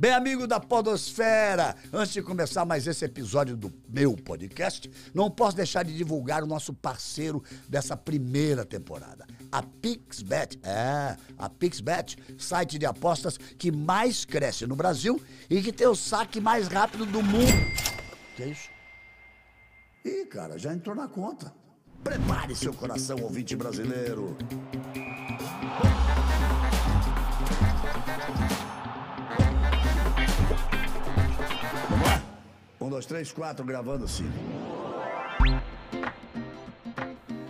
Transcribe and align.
Bem, 0.00 0.12
amigo 0.12 0.46
da 0.46 0.60
Podosfera, 0.60 1.74
antes 1.92 2.12
de 2.12 2.22
começar 2.22 2.64
mais 2.64 2.86
esse 2.86 3.04
episódio 3.04 3.56
do 3.56 3.72
meu 3.88 4.14
podcast, 4.14 4.88
não 5.12 5.28
posso 5.28 5.56
deixar 5.56 5.84
de 5.84 5.92
divulgar 5.92 6.44
o 6.44 6.46
nosso 6.46 6.72
parceiro 6.72 7.42
dessa 7.68 7.96
primeira 7.96 8.64
temporada, 8.64 9.26
a 9.50 9.60
PixBet. 9.60 10.60
É, 10.62 11.16
a 11.36 11.50
PixBet, 11.50 12.16
site 12.38 12.78
de 12.78 12.86
apostas 12.86 13.36
que 13.36 13.72
mais 13.72 14.24
cresce 14.24 14.68
no 14.68 14.76
Brasil 14.76 15.20
e 15.50 15.60
que 15.60 15.72
tem 15.72 15.88
o 15.88 15.96
saque 15.96 16.40
mais 16.40 16.68
rápido 16.68 17.04
do 17.04 17.20
mundo. 17.20 17.52
Que 18.36 18.44
isso? 18.44 18.70
Ih, 20.04 20.26
cara, 20.26 20.56
já 20.56 20.72
entrou 20.72 20.94
na 20.94 21.08
conta. 21.08 21.52
Prepare 22.04 22.54
seu 22.54 22.72
coração, 22.72 23.18
ouvinte 23.20 23.56
brasileiro. 23.56 24.36
Um, 32.88 32.90
dois, 32.90 33.04
três, 33.04 33.30
quatro, 33.30 33.62
gravando 33.66 34.08
sim. 34.08 34.30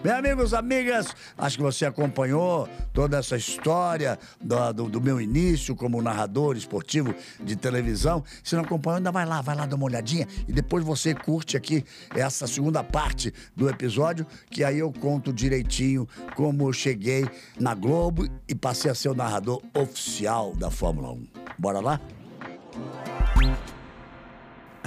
Bem, 0.03 0.13
amigos, 0.13 0.53
amigas, 0.53 1.15
acho 1.37 1.57
que 1.57 1.63
você 1.63 1.87
acompanhou 1.87 2.69
toda 2.93 3.19
essa 3.19 3.37
história 3.37 4.19
do, 4.41 4.73
do, 4.73 4.89
do, 4.89 5.01
meu 5.01 5.21
início 5.21 5.77
como 5.77 6.03
narrador 6.03 6.57
esportivo 6.57 7.15
de 7.41 7.55
televisão. 7.55 8.25
Se 8.43 8.57
não 8.57 8.65
acompanhou, 8.65 8.97
ainda 8.97 9.13
vai 9.13 9.25
lá, 9.25 9.41
vai 9.41 9.55
lá 9.55 9.65
dar 9.65 9.77
uma 9.77 9.85
olhadinha 9.85 10.27
e 10.49 10.53
depois 10.53 10.85
você 10.85 11.15
curte 11.15 11.57
aqui 11.57 11.85
essa 12.17 12.49
segunda 12.49 12.83
parte 12.83 13.33
do 13.55 13.69
episódio, 13.69 14.27
que 14.51 14.65
aí 14.65 14.81
eu 14.81 14.93
conto 14.93 15.33
direitinho 15.33 16.09
como 16.35 16.69
eu 16.69 16.73
cheguei 16.73 17.29
na 17.61 17.75
Globo 17.75 18.27
e 18.49 18.57
passei 18.57 18.91
a 18.91 18.95
ser 18.95 19.11
o 19.11 19.15
narrador 19.15 19.63
oficial 19.73 20.53
da 20.57 20.69
Fórmula 20.69 21.13
1. 21.13 21.27
Bora 21.59 21.79
lá? 21.79 22.01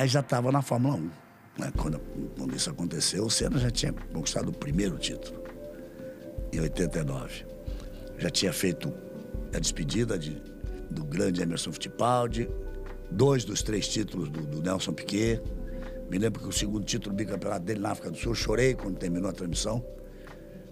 Aí 0.01 0.07
já 0.07 0.21
estava 0.21 0.51
na 0.51 0.63
Fórmula 0.63 0.95
1. 0.95 0.99
Né? 1.59 1.71
Quando, 1.77 1.99
quando 2.35 2.55
isso 2.55 2.71
aconteceu, 2.71 3.23
o 3.23 3.29
Senna 3.29 3.59
já 3.59 3.69
tinha 3.69 3.93
conquistado 3.93 4.49
o 4.49 4.51
primeiro 4.51 4.97
título, 4.97 5.39
em 6.51 6.59
89. 6.59 7.45
Já 8.17 8.31
tinha 8.31 8.51
feito 8.51 8.91
a 9.55 9.59
despedida 9.59 10.17
de, 10.17 10.41
do 10.89 11.03
grande 11.05 11.43
Emerson 11.43 11.71
Fittipaldi, 11.71 12.49
dois 13.11 13.45
dos 13.45 13.61
três 13.61 13.87
títulos 13.87 14.31
do, 14.31 14.41
do 14.41 14.59
Nelson 14.63 14.91
Piquet. 14.91 15.39
Me 16.09 16.17
lembro 16.17 16.41
que 16.41 16.47
o 16.47 16.51
segundo 16.51 16.83
título 16.83 17.15
do 17.15 17.17
bicampeonato 17.17 17.63
dele 17.63 17.81
na 17.81 17.91
África 17.91 18.09
do 18.09 18.17
Sul, 18.17 18.33
chorei 18.33 18.73
quando 18.73 18.97
terminou 18.97 19.29
a 19.29 19.33
transmissão. 19.33 19.85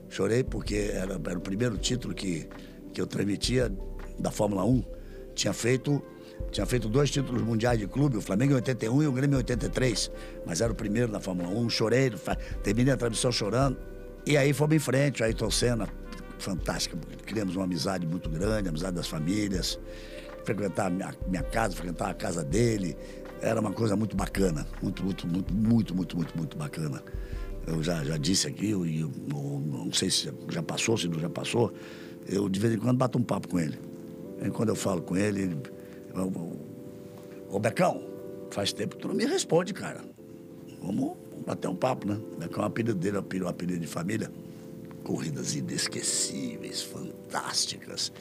Chorei 0.09 0.43
porque 0.43 0.89
era, 0.91 1.21
era 1.23 1.37
o 1.37 1.41
primeiro 1.41 1.77
título 1.77 2.15
que, 2.15 2.49
que 2.91 2.99
eu 2.99 3.05
transmitia 3.05 3.71
da 4.17 4.31
Fórmula 4.31 4.65
1. 4.65 4.83
Tinha 5.35 5.53
feito 5.53 6.01
tinha 6.51 6.65
feito 6.65 6.89
dois 6.89 7.09
títulos 7.11 7.41
mundiais 7.41 7.77
de 7.77 7.87
clube, 7.87 8.17
o 8.17 8.21
Flamengo 8.21 8.53
em 8.53 8.55
81 8.55 9.03
e 9.03 9.07
o 9.07 9.11
Grêmio 9.11 9.35
em 9.35 9.37
83. 9.37 10.11
Mas 10.45 10.61
era 10.61 10.71
o 10.71 10.75
primeiro 10.75 11.11
na 11.11 11.19
Fórmula 11.19 11.49
1, 11.49 11.69
chorei, 11.69 12.11
terminei 12.63 12.93
a 12.93 12.97
transmissão 12.97 13.31
chorando. 13.31 13.77
E 14.25 14.37
aí 14.37 14.53
fomos 14.53 14.75
em 14.75 14.79
frente, 14.79 15.23
Ayrton 15.23 15.49
Senna, 15.49 15.87
fantástica, 16.37 16.97
criamos 17.25 17.55
uma 17.55 17.65
amizade 17.65 18.05
muito 18.05 18.29
grande, 18.29 18.69
amizade 18.69 18.95
das 18.95 19.07
famílias, 19.07 19.79
frequentar 20.43 20.87
a 20.87 20.89
minha, 20.89 21.13
minha 21.27 21.43
casa, 21.43 21.75
frequentar 21.75 22.09
a 22.09 22.13
casa 22.13 22.43
dele, 22.43 22.95
era 23.41 23.59
uma 23.59 23.71
coisa 23.71 23.95
muito 23.95 24.15
bacana, 24.15 24.67
muito, 24.81 25.03
muito, 25.03 25.27
muito, 25.27 25.53
muito, 25.53 25.95
muito, 25.95 26.17
muito, 26.17 26.37
muito 26.37 26.57
bacana. 26.57 27.01
Eu 27.65 27.83
já, 27.83 28.03
já 28.03 28.17
disse 28.17 28.47
aqui, 28.47 28.71
eu, 28.71 28.85
eu, 28.85 29.11
eu, 29.31 29.63
não 29.65 29.93
sei 29.93 30.09
se 30.09 30.31
já 30.49 30.63
passou, 30.63 30.97
se 30.97 31.07
não 31.07 31.19
já 31.19 31.29
passou, 31.29 31.71
eu 32.27 32.49
de 32.49 32.59
vez 32.59 32.73
em 32.73 32.77
quando 32.77 32.97
bato 32.97 33.17
um 33.17 33.23
papo 33.23 33.47
com 33.47 33.59
ele. 33.59 33.79
E 34.41 34.49
quando 34.49 34.69
eu 34.69 34.75
falo 34.75 35.01
com 35.01 35.15
ele, 35.15 35.41
ele 35.41 35.57
Ô, 37.49 37.59
Becão, 37.59 38.03
faz 38.51 38.73
tempo 38.73 38.95
que 38.95 39.01
tu 39.01 39.07
não 39.07 39.15
me 39.15 39.25
responde, 39.25 39.73
cara. 39.73 40.01
Vamos 40.81 41.17
bater 41.45 41.67
um 41.67 41.75
papo, 41.75 42.07
né? 42.07 42.19
Becão 42.37 42.63
é 42.63 42.65
o 42.65 42.69
apelido 42.69 42.95
dele, 42.95 43.17
o 43.17 43.47
apelido 43.47 43.79
de 43.79 43.87
família. 43.87 44.31
Corridas 45.03 45.55
inesquecíveis, 45.55 46.81
fantásticas. 46.81 48.11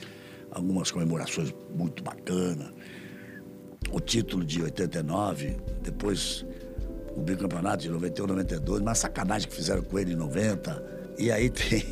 Algumas 0.51 0.91
comemorações 0.91 1.55
muito 1.75 2.03
bacanas. 2.03 2.73
O 3.91 4.01
título 4.01 4.45
de 4.45 4.63
89, 4.63 5.57
depois 5.83 6.45
o 7.19 7.21
bicampeonato 7.21 7.83
de 7.83 7.91
91, 7.91 8.27
92, 8.27 8.81
uma 8.81 8.95
sacanagem 8.95 9.49
que 9.49 9.55
fizeram 9.55 9.83
com 9.83 9.99
ele 9.99 10.13
em 10.13 10.17
90. 10.17 11.15
E 11.19 11.33
aí 11.33 11.51
tem, 11.51 11.85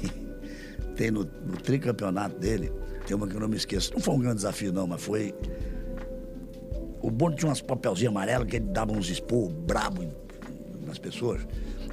tem 0.95 1.11
no, 1.11 1.25
no 1.25 1.57
tricampeonato 1.57 2.39
dele, 2.39 2.73
tem 3.07 3.17
uma 3.17 3.27
que 3.27 3.35
eu 3.35 3.41
não 3.41 3.49
me 3.49 3.57
esqueço. 3.57 3.93
Não 3.93 4.01
foi 4.01 4.15
um 4.15 4.21
grande 4.21 4.37
desafio, 4.37 4.73
não, 4.73 4.87
mas 4.87 5.03
foi 5.03 5.35
o 7.01 7.11
Bono 7.11 7.37
tinha 7.37 7.49
umas 7.49 7.61
papelzinhos 7.61 8.11
amarelos 8.11 8.49
que 8.49 8.57
ele 8.57 8.67
dava 8.67 8.93
uns 8.93 9.09
expor 9.09 9.51
brabo 9.51 10.05
nas 10.87 10.99
pessoas. 10.99 11.47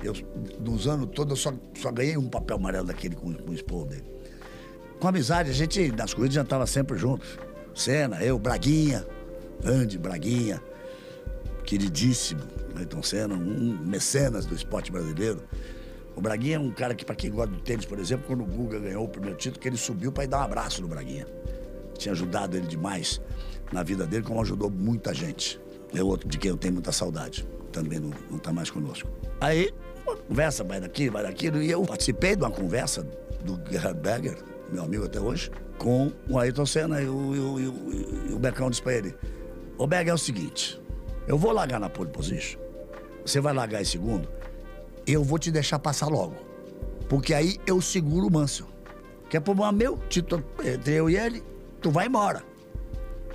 Eu, 0.04 0.14
nos 0.60 0.88
anos 0.88 1.10
todos, 1.14 1.32
eu 1.32 1.52
só, 1.52 1.58
só 1.80 1.92
ganhei 1.92 2.18
um 2.18 2.28
papel 2.28 2.58
amarelo 2.58 2.88
daquele 2.88 3.16
com, 3.16 3.34
com 3.34 3.52
o 3.52 3.54
expor 3.54 3.86
dele. 3.86 4.04
Com 5.00 5.08
amizade, 5.08 5.50
a 5.50 5.54
gente, 5.54 5.92
nas 5.92 6.14
corridas, 6.14 6.36
já 6.36 6.42
estava 6.42 6.68
sempre 6.68 6.98
juntos. 6.98 7.38
Senna, 7.74 8.24
eu, 8.24 8.38
Braguinha, 8.38 9.06
Andy, 9.66 9.98
Braguinha, 9.98 10.62
queridíssimo, 11.66 12.42
Ayrton 12.76 13.02
Senna, 13.02 13.36
um 13.36 13.78
mecenas 13.84 14.46
do 14.46 14.56
esporte 14.56 14.92
brasileiro. 14.92 15.44
O 16.16 16.22
Braguinha 16.22 16.58
é 16.58 16.60
um 16.60 16.72
cara 16.72 16.94
que, 16.94 17.04
para 17.04 17.16
quem 17.16 17.32
gosta 17.32 17.52
do 17.52 17.62
tênis, 17.62 17.86
por 17.86 17.98
exemplo, 17.98 18.26
quando 18.28 18.44
o 18.44 18.46
Guga 18.46 18.80
ganhou 18.80 19.06
o 19.06 19.08
primeiro 19.08 19.38
título, 19.38 19.60
que 19.60 19.68
ele 19.68 19.78
subiu 19.78 20.12
para 20.12 20.26
ir 20.26 20.28
dar 20.28 20.40
um 20.40 20.44
abraço 20.44 20.82
no 20.82 20.88
Braguinha. 20.88 21.26
Tinha 21.98 22.12
ajudado 22.12 22.56
ele 22.56 22.68
demais 22.68 23.20
na 23.72 23.84
vida 23.84 24.06
dele, 24.06 24.24
como 24.24 24.42
ajudou 24.42 24.70
muita 24.70 25.14
gente. 25.14 25.60
É 25.94 26.04
outro 26.04 26.28
de 26.28 26.38
quem 26.38 26.50
eu 26.50 26.58
tenho 26.58 26.74
muita 26.74 26.92
saudade. 26.92 27.48
Também 27.72 28.00
não, 28.00 28.12
não 28.30 28.38
tá 28.38 28.52
mais 28.52 28.70
conosco. 28.70 29.10
Aí, 29.40 29.72
conversa, 30.28 30.64
vai 30.64 30.80
daqui, 30.80 31.10
vai 31.10 31.24
daquilo. 31.24 31.62
E 31.62 31.70
eu 31.70 31.82
participei 31.84 32.36
de 32.36 32.44
uma 32.44 32.52
conversa 32.52 33.08
do 33.44 33.60
Gerhard 33.70 34.00
Berger, 34.00 34.38
meu 34.72 34.84
amigo 34.84 35.06
até 35.06 35.20
hoje, 35.20 35.52
com 35.78 36.12
o 36.30 36.40
Ayrton 36.40 36.66
Senna 36.66 37.02
e 37.02 37.08
o, 37.08 37.36
e 37.36 37.40
o, 37.40 37.60
e 37.60 38.34
o, 38.34 38.40
Becão 38.40 38.70
disse 38.70 38.82
pra 38.82 38.94
ele: 38.94 39.16
Ô 39.78 39.86
Berger, 39.86 40.12
é 40.12 40.14
o 40.14 40.18
seguinte, 40.18 40.82
eu 41.28 41.38
vou 41.38 41.52
largar 41.52 41.80
na 41.80 41.90
pole 41.90 42.10
position, 42.10 42.60
você 43.26 43.40
vai 43.40 43.54
largar 43.54 43.82
em 43.82 43.86
segundo, 43.86 44.28
eu 45.06 45.24
vou 45.24 45.38
te 45.38 45.52
deixar 45.52 45.80
passar 45.80 46.08
logo. 46.08 46.36
Porque 47.10 47.34
aí 47.34 47.58
eu 47.68 47.82
seguro 47.82 48.28
o 48.28 48.32
Mansell. 48.32 48.68
Que 49.30 49.38
é 49.38 49.40
problema 49.40 49.72
meu, 49.72 49.98
título 50.10 50.44
entre 50.64 50.94
eu 50.94 51.10
e 51.10 51.18
ele, 51.18 51.44
tu 51.82 51.90
vai 51.90 52.08
embora 52.08 52.53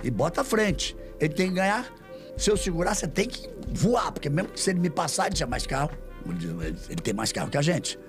e 0.03 0.09
bota 0.09 0.41
à 0.41 0.43
frente. 0.43 0.95
Ele 1.19 1.33
tem 1.33 1.49
que 1.49 1.55
ganhar. 1.55 1.93
Se 2.37 2.49
eu 2.49 2.57
segurar, 2.57 2.95
você 2.95 3.07
tem 3.07 3.27
que 3.27 3.49
voar, 3.73 4.11
porque 4.11 4.29
mesmo 4.29 4.51
que 4.51 4.59
se 4.59 4.69
ele 4.69 4.79
me 4.79 4.89
passar, 4.89 5.27
ele 5.27 5.35
tinha 5.35 5.47
mais 5.47 5.67
carro. 5.67 5.91
Ele 6.25 7.01
tem 7.01 7.13
mais 7.13 7.31
carro 7.31 7.49
que 7.49 7.57
a 7.57 7.61
gente. 7.61 7.99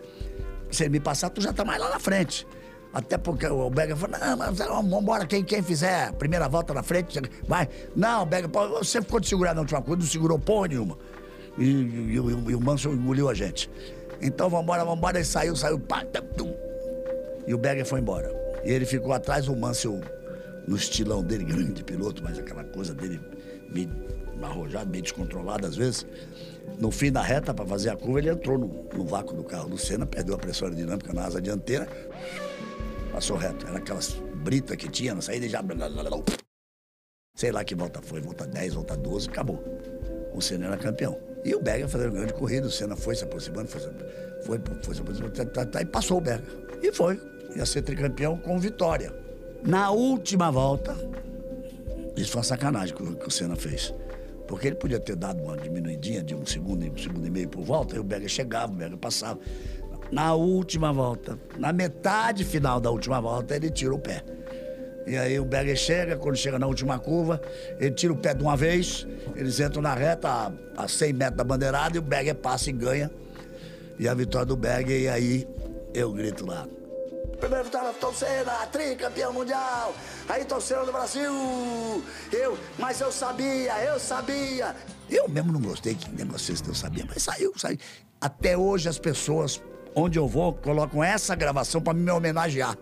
Se 0.70 0.84
ele 0.84 0.90
me 0.90 1.00
passar, 1.00 1.30
tu 1.30 1.40
já 1.40 1.52
tá 1.52 1.64
mais 1.64 1.80
lá 1.80 1.90
na 1.90 1.98
frente. 1.98 2.46
Até 2.92 3.16
porque 3.16 3.46
o 3.46 3.70
Berger 3.70 3.96
falou, 3.96 4.18
não, 4.18 4.36
mas 4.36 4.58
vamos 4.58 5.00
embora, 5.00 5.24
quem, 5.24 5.44
quem 5.44 5.62
fizer 5.62 6.12
primeira 6.14 6.48
volta 6.48 6.74
na 6.74 6.82
frente, 6.82 7.20
vai. 7.46 7.68
Não, 7.94 8.26
Berger, 8.26 8.50
você 8.50 9.00
ficou 9.00 9.20
de 9.20 9.28
segurar 9.28 9.54
na 9.54 9.60
última 9.60 9.80
coisa, 9.80 10.00
não 10.00 10.08
segurou 10.08 10.38
porra 10.38 10.68
nenhuma. 10.68 10.98
E, 11.56 11.64
e, 11.64 12.12
e, 12.12 12.14
e 12.14 12.54
o 12.54 12.60
Manso 12.60 12.90
engoliu 12.90 13.28
a 13.28 13.34
gente. 13.34 13.70
Então 14.20 14.50
vamos 14.50 14.64
embora, 14.64 14.84
vamos 14.84 14.98
embora. 14.98 15.18
Ele 15.18 15.24
saiu, 15.24 15.54
saiu, 15.54 15.78
pá, 15.78 16.04
tum, 16.36 16.52
e 17.46 17.54
o 17.54 17.58
Berger 17.58 17.86
foi 17.86 18.00
embora. 18.00 18.30
E 18.64 18.70
ele 18.70 18.84
ficou 18.84 19.12
atrás, 19.12 19.48
o 19.48 19.56
Mansell 19.56 20.00
no 20.66 20.76
estilão 20.76 21.22
dele, 21.22 21.44
grande 21.44 21.82
piloto, 21.82 22.22
mas 22.22 22.38
aquela 22.38 22.64
coisa 22.64 22.94
dele 22.94 23.20
meio 23.70 23.90
arrojado, 24.42 24.90
meio 24.90 25.02
descontrolado 25.02 25.66
às 25.66 25.76
vezes. 25.76 26.06
No 26.78 26.90
fim 26.90 27.10
da 27.10 27.22
reta, 27.22 27.52
para 27.52 27.66
fazer 27.66 27.90
a 27.90 27.96
curva, 27.96 28.20
ele 28.20 28.30
entrou 28.30 28.58
no, 28.58 28.68
no, 28.94 29.04
vácuo 29.04 29.34
do 29.34 29.44
carro 29.44 29.68
do 29.68 29.78
Senna, 29.78 30.06
perdeu 30.06 30.34
a 30.34 30.38
pressão 30.38 30.68
aerodinâmica 30.68 31.12
na 31.12 31.24
asa 31.24 31.40
dianteira, 31.40 31.88
passou 33.12 33.36
reto. 33.36 33.66
Era 33.66 33.78
aquelas 33.78 34.12
britas 34.36 34.76
que 34.76 34.88
tinha 34.88 35.14
na 35.14 35.20
saída 35.20 35.46
e 35.46 35.48
já. 35.48 35.62
Sei 37.36 37.52
lá 37.52 37.64
que 37.64 37.74
volta 37.74 38.00
foi, 38.02 38.20
volta 38.20 38.46
10, 38.46 38.74
volta 38.74 38.96
12, 38.96 39.28
acabou. 39.28 39.62
O 40.34 40.40
Senna 40.40 40.66
era 40.66 40.76
campeão. 40.76 41.18
E 41.44 41.54
o 41.54 41.60
Berger 41.60 41.88
fazendo 41.88 42.12
grande 42.12 42.34
corrida, 42.34 42.66
o 42.66 42.70
Senna 42.70 42.96
foi 42.96 43.14
se 43.14 43.24
aproximando, 43.24 43.68
foi, 43.68 43.80
foi, 44.42 44.60
foi 44.82 44.94
se 44.94 45.00
aproximando, 45.00 45.32
tá, 45.32 45.44
tá, 45.46 45.66
tá, 45.66 45.82
e 45.82 45.86
passou 45.86 46.18
o 46.18 46.20
Berger. 46.20 46.46
E 46.82 46.92
foi. 46.92 47.20
Ia 47.56 47.66
ser 47.66 47.82
tricampeão 47.82 48.36
com 48.36 48.58
vitória. 48.58 49.12
Na 49.62 49.90
última 49.90 50.50
volta, 50.50 50.96
isso 52.16 52.32
foi 52.32 52.38
uma 52.38 52.44
sacanagem 52.44 52.94
que 52.94 53.26
o 53.26 53.30
Senna 53.30 53.56
fez. 53.56 53.94
Porque 54.46 54.66
ele 54.66 54.76
podia 54.76 54.98
ter 54.98 55.14
dado 55.14 55.42
uma 55.42 55.56
diminuidinha 55.56 56.22
de 56.22 56.34
um 56.34 56.44
segundo, 56.44 56.84
um 56.84 56.98
segundo 56.98 57.26
e 57.26 57.30
meio 57.30 57.48
por 57.48 57.62
volta, 57.62 57.94
e 57.94 57.98
o 57.98 58.02
Berger 58.02 58.28
chegava, 58.28 58.72
o 58.72 58.74
Berger 58.74 58.98
passava. 58.98 59.38
Na 60.10 60.34
última 60.34 60.92
volta, 60.92 61.38
na 61.56 61.72
metade 61.72 62.44
final 62.44 62.80
da 62.80 62.90
última 62.90 63.20
volta, 63.20 63.54
ele 63.54 63.70
tira 63.70 63.94
o 63.94 63.98
pé. 63.98 64.24
E 65.06 65.16
aí 65.16 65.38
o 65.38 65.44
Berger 65.44 65.76
chega, 65.76 66.16
quando 66.16 66.36
chega 66.36 66.58
na 66.58 66.66
última 66.66 66.98
curva, 66.98 67.40
ele 67.78 67.92
tira 67.92 68.12
o 68.12 68.16
pé 68.16 68.34
de 68.34 68.42
uma 68.42 68.56
vez, 68.56 69.06
eles 69.36 69.60
entram 69.60 69.82
na 69.82 69.94
reta 69.94 70.28
a, 70.28 70.52
a 70.76 70.88
100 70.88 71.12
metros 71.12 71.36
da 71.36 71.44
bandeirada 71.44 71.96
e 71.96 71.98
o 71.98 72.02
Berger 72.02 72.34
passa 72.34 72.70
e 72.70 72.72
ganha. 72.72 73.10
E 73.98 74.08
a 74.08 74.14
vitória 74.14 74.46
do 74.46 74.56
Berger, 74.56 75.00
e 75.00 75.08
aí 75.08 75.48
eu 75.94 76.12
grito 76.12 76.46
lá, 76.46 76.66
Primeiro 77.38 77.64
vitória 77.64 77.92
torcida, 77.94 78.66
tricampeão 78.72 79.32
mundial. 79.32 79.94
Aí 80.28 80.44
torcedor 80.44 80.86
do 80.86 80.92
Brasil. 80.92 81.32
Eu, 82.32 82.58
mas 82.78 83.00
eu 83.00 83.12
sabia, 83.12 83.82
eu 83.84 83.98
sabia. 83.98 84.74
Eu 85.08 85.28
mesmo 85.28 85.52
não 85.52 85.60
gostei 85.60 85.94
que 85.94 86.10
negócio 86.10 86.52
esse 86.52 86.66
eu 86.66 86.74
sabia, 86.74 87.04
mas 87.06 87.22
saiu, 87.22 87.52
saiu. 87.56 87.78
Até 88.20 88.56
hoje 88.56 88.88
as 88.88 88.98
pessoas, 88.98 89.62
onde 89.94 90.18
eu 90.18 90.28
vou, 90.28 90.54
colocam 90.54 91.02
essa 91.02 91.34
gravação 91.34 91.80
para 91.80 91.94
me 91.94 92.10
homenagear. 92.10 92.76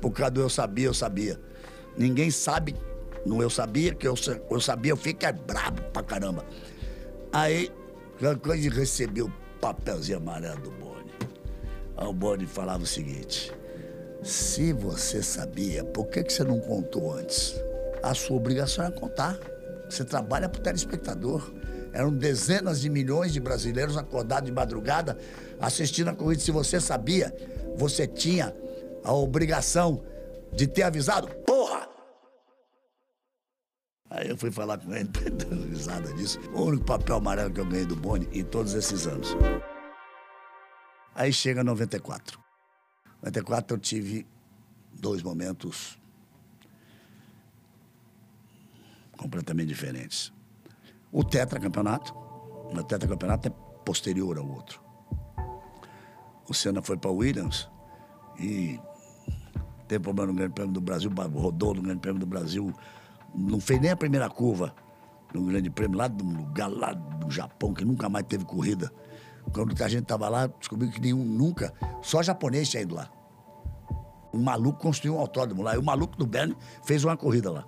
Por 0.00 0.10
causa 0.12 0.30
do 0.30 0.40
eu 0.40 0.50
sabia, 0.50 0.86
eu 0.86 0.94
sabia. 0.94 1.40
Ninguém 1.96 2.30
sabe 2.30 2.76
no 3.24 3.42
eu 3.42 3.50
sabia, 3.50 3.94
que 3.94 4.06
eu, 4.06 4.14
eu 4.50 4.60
sabia, 4.60 4.92
eu 4.92 4.96
fico 4.96 5.24
é 5.26 5.32
brabo 5.32 5.82
pra 5.92 6.02
caramba. 6.02 6.44
Aí, 7.32 7.70
quando 8.18 8.60
recebi 8.70 9.22
o 9.22 9.32
papelzinho 9.60 10.18
amarelo 10.18 10.60
do 10.60 10.70
Boni, 10.70 11.12
o 11.96 12.12
Boni 12.12 12.46
falava 12.46 12.84
o 12.84 12.86
seguinte: 12.86 13.52
se 14.26 14.72
você 14.72 15.22
sabia, 15.22 15.84
por 15.84 16.06
que, 16.08 16.24
que 16.24 16.32
você 16.32 16.42
não 16.42 16.58
contou 16.58 17.14
antes? 17.14 17.54
A 18.02 18.12
sua 18.12 18.36
obrigação 18.36 18.84
era 18.84 18.92
contar. 18.92 19.38
Você 19.88 20.04
trabalha 20.04 20.48
para 20.48 20.58
o 20.58 20.62
telespectador. 20.62 21.52
Eram 21.92 22.12
dezenas 22.12 22.80
de 22.80 22.90
milhões 22.90 23.32
de 23.32 23.40
brasileiros 23.40 23.96
acordados 23.96 24.46
de 24.46 24.52
madrugada 24.52 25.16
assistindo 25.60 26.08
a 26.08 26.14
corrida. 26.14 26.42
Se 26.42 26.50
você 26.50 26.80
sabia, 26.80 27.34
você 27.76 28.06
tinha 28.06 28.54
a 29.04 29.12
obrigação 29.12 30.02
de 30.52 30.66
ter 30.66 30.82
avisado. 30.82 31.28
Porra! 31.46 31.88
Aí 34.10 34.28
eu 34.28 34.36
fui 34.36 34.50
falar 34.50 34.78
com 34.78 34.92
ele, 34.92 35.08
dando 35.30 35.68
risada 35.68 36.12
disso. 36.14 36.40
O 36.52 36.62
único 36.62 36.84
papel 36.84 37.16
amarelo 37.16 37.52
que 37.52 37.60
eu 37.60 37.66
ganhei 37.66 37.86
do 37.86 37.96
Boni 37.96 38.28
em 38.32 38.42
todos 38.42 38.74
esses 38.74 39.06
anos. 39.06 39.36
Aí 41.14 41.32
chega 41.32 41.62
94. 41.62 42.45
94 43.22 43.76
eu 43.76 43.80
tive 43.80 44.26
dois 44.92 45.22
momentos 45.22 45.98
completamente 49.16 49.68
diferentes. 49.68 50.32
O 51.10 51.24
tetracampeonato, 51.24 52.14
o 52.14 52.82
tetracampeonato 52.82 53.48
é 53.48 53.50
posterior 53.84 54.38
ao 54.38 54.48
outro. 54.48 54.80
O 56.48 56.54
Senna 56.54 56.82
foi 56.82 56.96
para 56.96 57.10
Williams 57.10 57.68
e 58.38 58.78
teve 59.88 60.02
problema 60.02 60.32
no 60.32 60.38
Grande 60.38 60.52
Prêmio 60.52 60.72
do 60.72 60.80
Brasil, 60.80 61.10
rodou 61.34 61.74
no 61.74 61.82
Grande 61.82 62.00
Prêmio 62.00 62.20
do 62.20 62.26
Brasil, 62.26 62.72
não 63.34 63.60
fez 63.60 63.80
nem 63.80 63.90
a 63.90 63.96
primeira 63.96 64.28
curva 64.28 64.74
no 65.34 65.44
Grande 65.44 65.70
Prêmio, 65.70 65.98
lá 65.98 66.08
de 66.08 66.22
um 66.22 66.36
lugar 66.36 66.68
lá 66.68 66.92
do 66.92 67.30
Japão, 67.30 67.74
que 67.74 67.84
nunca 67.84 68.08
mais 68.08 68.26
teve 68.26 68.44
corrida. 68.44 68.92
Quando 69.52 69.82
a 69.82 69.88
gente 69.88 70.02
estava 70.02 70.28
lá, 70.28 70.46
descobriu 70.46 70.90
que 70.90 71.00
nenhum, 71.00 71.24
nunca, 71.24 71.72
só 72.02 72.22
japonês 72.22 72.68
tinha 72.68 72.82
ido 72.82 72.94
lá. 72.94 73.10
Um 74.32 74.42
maluco 74.42 74.78
construiu 74.78 75.16
um 75.16 75.20
autódromo 75.20 75.62
lá, 75.62 75.74
e 75.74 75.78
o 75.78 75.82
maluco 75.82 76.16
do 76.16 76.26
Berne 76.26 76.56
fez 76.84 77.04
uma 77.04 77.16
corrida 77.16 77.50
lá. 77.50 77.64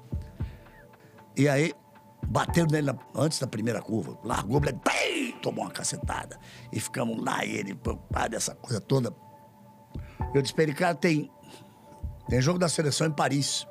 E 1.36 1.48
aí, 1.48 1.72
bateu 2.26 2.66
nele 2.66 2.90
antes 3.14 3.38
da 3.38 3.46
primeira 3.46 3.80
curva, 3.80 4.18
largou, 4.22 4.60
bem, 4.60 5.32
tomou 5.40 5.64
uma 5.64 5.70
cacetada. 5.70 6.38
E 6.72 6.80
ficamos 6.80 7.22
lá, 7.24 7.44
e 7.44 7.56
ele 7.56 7.74
preocupado, 7.74 8.36
essa 8.36 8.54
coisa 8.54 8.80
toda. 8.80 9.14
Eu 10.34 10.42
disse 10.42 10.52
pra 10.52 10.64
ele, 10.64 10.74
cara, 10.74 10.94
tem, 10.94 11.30
tem 12.28 12.40
jogo 12.40 12.58
da 12.58 12.68
seleção 12.68 13.06
em 13.06 13.12
Paris. 13.12 13.66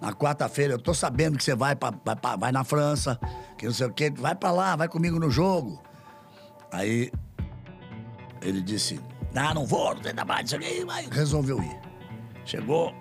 Na 0.00 0.12
quarta-feira, 0.12 0.74
eu 0.74 0.78
tô 0.78 0.94
sabendo 0.94 1.36
que 1.36 1.44
você 1.44 1.54
vai, 1.54 1.74
pra, 1.74 1.92
vai, 2.04 2.16
pra, 2.16 2.36
vai 2.36 2.52
na 2.52 2.64
França, 2.64 3.18
que 3.58 3.66
não 3.66 3.72
sei 3.72 3.86
o 3.86 3.92
quê, 3.92 4.10
vai 4.10 4.34
pra 4.34 4.50
lá, 4.50 4.76
vai 4.76 4.88
comigo 4.88 5.18
no 5.18 5.30
jogo. 5.30 5.82
Aí 6.76 7.10
ele 8.42 8.60
disse: 8.60 9.00
Não, 9.32 9.54
não 9.54 9.66
vou, 9.66 9.94
não 9.94 10.02
tem 10.02 10.14
trabalho, 10.14 10.44
isso 10.44 10.56
aqui, 10.56 10.84
mas 10.84 11.08
resolveu 11.08 11.62
ir. 11.62 11.80
Chegou, 12.44 12.94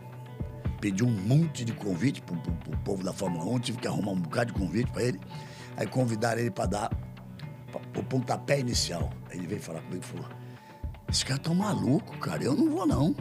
pediu 0.80 1.06
um 1.06 1.12
monte 1.12 1.66
de 1.66 1.74
convite 1.74 2.22
pro, 2.22 2.38
pro, 2.38 2.54
pro, 2.54 2.78
povo 2.78 3.04
da 3.04 3.12
Fórmula 3.12 3.44
1, 3.44 3.60
tive 3.60 3.78
que 3.80 3.88
arrumar 3.88 4.12
um 4.12 4.22
bocado 4.22 4.54
de 4.54 4.60
convite 4.60 4.90
para 4.92 5.04
ele. 5.04 5.20
Aí 5.76 5.86
convidaram 5.86 6.40
ele 6.40 6.52
para 6.52 6.66
dar 6.68 6.92
o 7.98 8.04
pontapé 8.04 8.62
inicial. 8.62 9.12
Aí 9.30 9.40
ele 9.40 9.48
veio 9.48 9.62
falar 9.62 9.82
comigo 9.82 10.04
e 10.04 10.08
falou: 10.08 10.30
Esses 11.10 11.24
caras 11.24 11.44
tão 11.44 11.54
maluco, 11.54 12.18
cara, 12.20 12.42
eu 12.42 12.56
não 12.56 12.70
vou 12.70 12.88
não. 12.88 13.14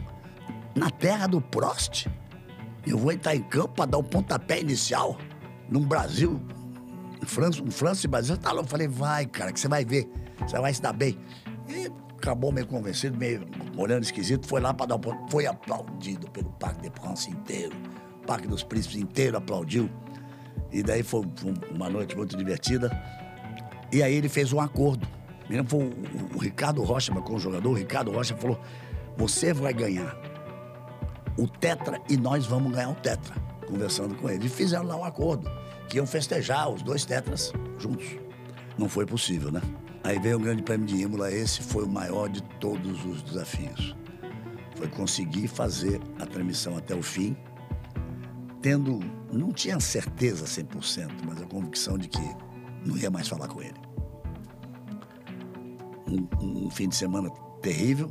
Na 0.73 0.89
terra 0.89 1.27
do 1.27 1.41
Prost, 1.41 2.07
eu 2.87 2.97
vou 2.97 3.11
entrar 3.11 3.35
em 3.35 3.43
campo 3.43 3.73
para 3.75 3.91
dar 3.91 3.97
o 3.97 4.03
pontapé 4.03 4.61
inicial 4.61 5.17
no 5.69 5.81
Brasil, 5.81 6.41
França, 7.25 7.61
França 7.71 8.05
e 8.05 8.09
Brasil. 8.09 8.37
Tá 8.37 8.51
louco. 8.53 8.67
Eu 8.67 8.71
falei, 8.71 8.87
vai, 8.87 9.25
cara, 9.25 9.51
que 9.51 9.59
você 9.59 9.67
vai 9.67 9.83
ver. 9.83 10.09
Você 10.39 10.59
vai 10.59 10.73
se 10.73 10.81
dar 10.81 10.93
bem. 10.93 11.17
E 11.67 11.91
acabou 12.17 12.51
meio 12.51 12.67
convencido, 12.67 13.17
meio 13.17 13.45
olhando 13.77 14.03
esquisito, 14.03 14.47
foi 14.47 14.61
lá 14.61 14.73
para 14.73 14.87
dar 14.87 14.95
um. 14.95 15.29
Foi 15.29 15.45
aplaudido 15.45 16.29
pelo 16.31 16.49
Parque 16.51 16.89
de 16.89 16.99
France 16.99 17.29
inteiro. 17.29 17.75
O 18.23 18.25
Parque 18.25 18.47
dos 18.47 18.63
Príncipes 18.63 18.97
inteiro 18.97 19.37
aplaudiu. 19.37 19.89
E 20.71 20.81
daí 20.81 21.03
foi 21.03 21.23
uma 21.71 21.89
noite 21.89 22.15
muito 22.15 22.35
divertida. 22.35 22.91
E 23.91 24.01
aí 24.01 24.13
ele 24.13 24.27
fez 24.27 24.51
um 24.51 24.59
acordo. 24.59 25.07
Foi 25.67 25.91
o, 26.35 26.39
Ricardo 26.39 26.83
Rocha, 26.83 27.13
com 27.13 27.35
o 27.35 27.39
jogador, 27.39 27.69
o 27.69 27.73
Ricardo 27.73 28.11
Rocha 28.11 28.35
falou: 28.35 28.59
você 29.15 29.53
vai 29.53 29.73
ganhar 29.73 30.17
o 31.37 31.47
Tetra 31.47 32.01
e 32.09 32.17
nós 32.17 32.45
vamos 32.45 32.73
ganhar 32.73 32.89
o 32.89 32.95
Tetra. 32.95 33.35
Conversando 33.67 34.15
com 34.15 34.29
ele. 34.29 34.45
E 34.45 34.49
fizeram 34.49 34.85
lá 34.85 34.95
um 34.95 35.03
acordo, 35.03 35.49
que 35.87 35.97
iam 35.97 36.05
festejar 36.05 36.69
os 36.69 36.81
dois 36.81 37.05
Tetras 37.05 37.53
juntos. 37.77 38.07
Não 38.77 38.89
foi 38.89 39.05
possível, 39.05 39.51
né? 39.51 39.61
Aí 40.05 40.19
veio 40.19 40.37
o 40.37 40.39
Grande 40.39 40.61
Prêmio 40.61 40.85
de 40.85 40.97
Imola, 40.97 41.31
esse 41.31 41.63
foi 41.63 41.83
o 41.83 41.89
maior 41.89 42.29
de 42.29 42.43
todos 42.59 43.03
os 43.05 43.23
desafios. 43.23 43.95
Foi 44.75 44.87
conseguir 44.87 45.47
fazer 45.47 45.99
a 46.19 46.27
transmissão 46.27 46.77
até 46.77 46.93
o 46.93 47.01
fim, 47.01 47.35
tendo, 48.61 48.99
não 49.33 49.51
tinha 49.51 49.79
certeza 49.79 50.45
100%, 50.45 51.09
mas 51.25 51.41
a 51.41 51.47
convicção 51.47 51.97
de 51.97 52.07
que 52.07 52.21
não 52.85 52.95
ia 52.95 53.09
mais 53.09 53.27
falar 53.27 53.47
com 53.47 53.63
ele. 53.63 53.73
Um, 56.07 56.65
um 56.65 56.69
fim 56.69 56.87
de 56.87 56.95
semana 56.95 57.31
terrível. 57.59 58.07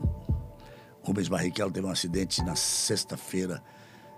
Rubens 1.00 1.28
Barrichello 1.28 1.70
teve 1.70 1.86
um 1.86 1.90
acidente 1.90 2.42
na 2.42 2.56
sexta-feira 2.56 3.62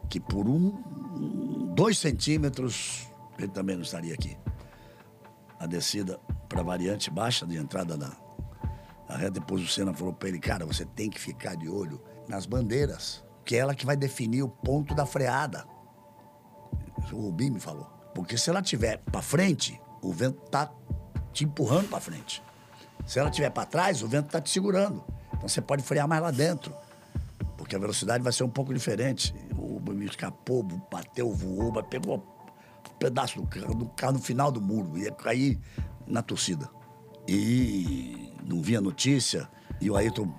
que 0.09 0.19
por 0.19 0.49
um, 0.49 1.75
dois 1.75 1.99
centímetros 1.99 3.07
ele 3.39 3.49
também 3.49 3.77
não 3.77 3.83
estaria 3.83 4.15
aqui. 4.15 4.35
A 5.61 5.67
descida 5.67 6.19
para 6.57 6.63
a 6.63 6.65
variante 6.65 7.11
baixa 7.11 7.47
de 7.47 7.59
entrada 7.59 7.99
na 7.99 8.17
reta. 9.15 9.33
Depois 9.33 9.63
o 9.63 9.67
Senna 9.67 9.93
falou 9.93 10.15
para 10.15 10.29
ele, 10.29 10.39
cara, 10.39 10.65
você 10.65 10.87
tem 10.87 11.11
que 11.11 11.21
ficar 11.21 11.55
de 11.55 11.69
olho 11.69 12.01
nas 12.27 12.47
bandeiras, 12.47 13.23
que 13.45 13.55
é 13.55 13.59
ela 13.59 13.75
que 13.75 13.85
vai 13.85 13.95
definir 13.95 14.43
o 14.43 14.49
ponto 14.49 14.95
da 14.95 15.05
freada. 15.05 15.67
O 17.13 17.27
Rubim 17.27 17.51
me 17.51 17.61
falou. 17.61 17.85
Porque 18.15 18.39
se 18.39 18.49
ela 18.49 18.63
tiver 18.63 18.97
para 18.99 19.21
frente, 19.21 19.79
o 20.01 20.11
vento 20.13 20.41
tá 20.51 20.73
te 21.31 21.45
empurrando 21.45 21.89
para 21.89 22.01
frente. 22.01 22.43
Se 23.07 23.19
ela 23.19 23.31
tiver 23.31 23.51
para 23.51 23.67
trás, 23.67 24.03
o 24.03 24.09
vento 24.09 24.31
tá 24.31 24.41
te 24.41 24.49
segurando. 24.49 25.05
Então 25.35 25.47
você 25.47 25.61
pode 25.61 25.83
frear 25.83 26.09
mais 26.09 26.23
lá 26.23 26.31
dentro. 26.31 26.75
Porque 27.59 27.77
a 27.77 27.79
velocidade 27.79 28.25
vai 28.25 28.33
ser 28.33 28.45
um 28.45 28.49
pouco 28.49 28.73
diferente. 28.73 29.35
O 29.59 29.75
Rubim 29.75 30.07
escapou, 30.07 30.63
bateu, 30.63 31.31
voou, 31.31 31.71
pegou 31.85 32.19
pedaço 32.99 33.41
do 33.41 33.47
carro, 33.47 33.75
do 33.75 33.87
carro 33.91 34.15
no 34.15 34.19
final 34.19 34.51
do 34.51 34.61
muro. 34.61 34.97
Ia 34.99 35.13
cair 35.13 35.59
na 36.07 36.23
torcida. 36.23 36.69
E 37.29 38.33
não 38.45 38.63
via 38.63 38.81
notícia, 38.81 39.49
e 39.81 39.91
o 39.91 39.97
Ayrton 39.97 40.33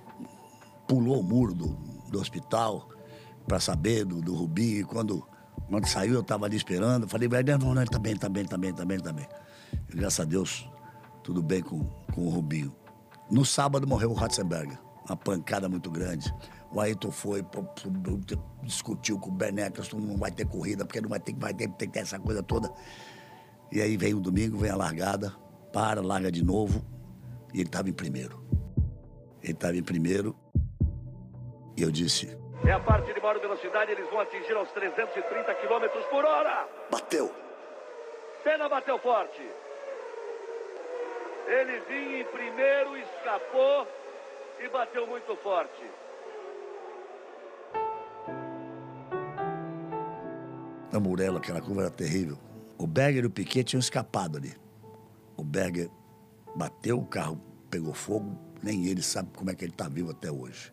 pulou 0.86 1.20
o 1.20 1.22
muro 1.22 1.54
do, 1.54 1.68
do 2.10 2.18
hospital 2.18 2.88
para 3.46 3.60
saber 3.60 4.04
do, 4.04 4.20
do 4.20 4.34
Rubinho. 4.34 4.80
E 4.80 4.84
quando, 4.84 5.26
quando 5.68 5.86
saiu, 5.86 6.14
eu 6.14 6.20
estava 6.20 6.46
ali 6.46 6.56
esperando. 6.56 7.08
Falei, 7.08 7.28
não, 7.28 7.74
não, 7.74 7.82
ele 7.82 7.90
tá 7.90 7.98
bem, 7.98 8.16
tá 8.16 8.28
bem, 8.28 8.44
tá 8.44 8.56
bem, 8.56 8.72
tá 8.72 8.84
bem, 8.84 8.98
tá 8.98 9.12
bem. 9.12 9.28
E, 9.92 9.96
graças 9.96 10.20
a 10.20 10.24
Deus, 10.24 10.68
tudo 11.22 11.42
bem 11.42 11.62
com, 11.62 11.84
com 12.14 12.26
o 12.26 12.30
Rubinho. 12.30 12.74
No 13.30 13.44
sábado 13.44 13.86
morreu 13.86 14.10
o 14.10 14.14
Ratzenberger, 14.14 14.78
uma 15.06 15.16
pancada 15.16 15.68
muito 15.68 15.90
grande. 15.90 16.32
O 16.70 16.80
Ayrton 16.80 17.10
foi, 17.10 17.44
discutiu 18.62 19.18
com 19.18 19.30
o 19.30 19.32
Ben 19.32 19.58
Eccleston, 19.58 19.98
não 19.98 20.18
vai 20.18 20.30
ter 20.30 20.46
corrida, 20.46 20.84
porque 20.84 21.00
não 21.00 21.08
vai 21.08 21.18
ter, 21.18 21.34
vai 21.34 21.54
ter, 21.54 21.68
tem 21.70 21.88
que 21.88 21.94
ter 21.94 22.00
essa 22.00 22.18
coisa 22.18 22.42
toda. 22.42 22.70
E 23.72 23.80
aí 23.80 23.96
vem 23.96 24.14
o 24.14 24.20
domingo, 24.20 24.58
vem 24.58 24.70
a 24.70 24.76
largada 24.76 25.34
para, 25.72 26.02
larga 26.02 26.30
de 26.30 26.44
novo, 26.44 26.84
e 27.54 27.60
ele 27.60 27.68
estava 27.68 27.88
em 27.88 27.92
primeiro. 27.92 28.42
Ele 29.42 29.52
estava 29.52 29.76
em 29.76 29.82
primeiro, 29.82 30.36
e 31.76 31.82
eu 31.82 31.90
disse... 31.90 32.36
É 32.66 32.72
a 32.72 32.80
parte 32.80 33.14
de 33.14 33.20
maior 33.20 33.38
velocidade, 33.38 33.92
eles 33.92 34.08
vão 34.10 34.20
atingir 34.20 34.52
aos 34.52 34.70
330 34.72 35.54
km 35.54 35.88
por 36.10 36.24
hora. 36.24 36.68
Bateu. 36.90 37.32
Senna 38.42 38.68
bateu 38.68 38.98
forte. 38.98 39.40
Ele 41.46 41.80
vinha 41.88 42.20
em 42.20 42.24
primeiro, 42.24 42.96
escapou 42.96 43.86
e 44.60 44.68
bateu 44.68 45.06
muito 45.06 45.34
forte. 45.36 45.90
Na 50.92 50.98
Murela, 50.98 51.38
aquela 51.38 51.60
curva 51.60 51.82
era 51.82 51.90
terrível. 51.90 52.38
O 52.78 52.86
Berger 52.86 53.24
e 53.24 53.26
o 53.26 53.30
Piquet 53.30 53.64
tinham 53.64 53.80
escapado 53.80 54.38
ali. 54.38 54.54
O 55.36 55.44
Berger 55.44 55.90
bateu, 56.56 56.98
o 56.98 57.04
carro 57.04 57.40
pegou 57.70 57.92
fogo, 57.92 58.38
nem 58.62 58.86
ele 58.86 59.02
sabe 59.02 59.30
como 59.36 59.50
é 59.50 59.54
que 59.54 59.64
ele 59.64 59.72
está 59.72 59.88
vivo 59.88 60.10
até 60.10 60.30
hoje. 60.30 60.72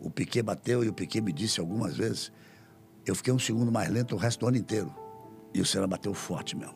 o 0.00 0.10
Piquet 0.10 0.42
bateu 0.42 0.84
e 0.84 0.88
o 0.88 0.92
Piquet 0.92 1.22
me 1.22 1.32
disse 1.32 1.58
algumas 1.58 1.96
vezes, 1.96 2.30
eu 3.06 3.14
fiquei 3.14 3.32
um 3.32 3.38
segundo 3.38 3.72
mais 3.72 3.88
lento 3.88 4.14
o 4.14 4.18
resto 4.18 4.40
do 4.40 4.48
ano 4.48 4.56
inteiro. 4.56 4.94
E 5.54 5.60
o 5.60 5.64
Senna 5.64 5.86
bateu 5.86 6.12
forte 6.12 6.56
mesmo. 6.56 6.74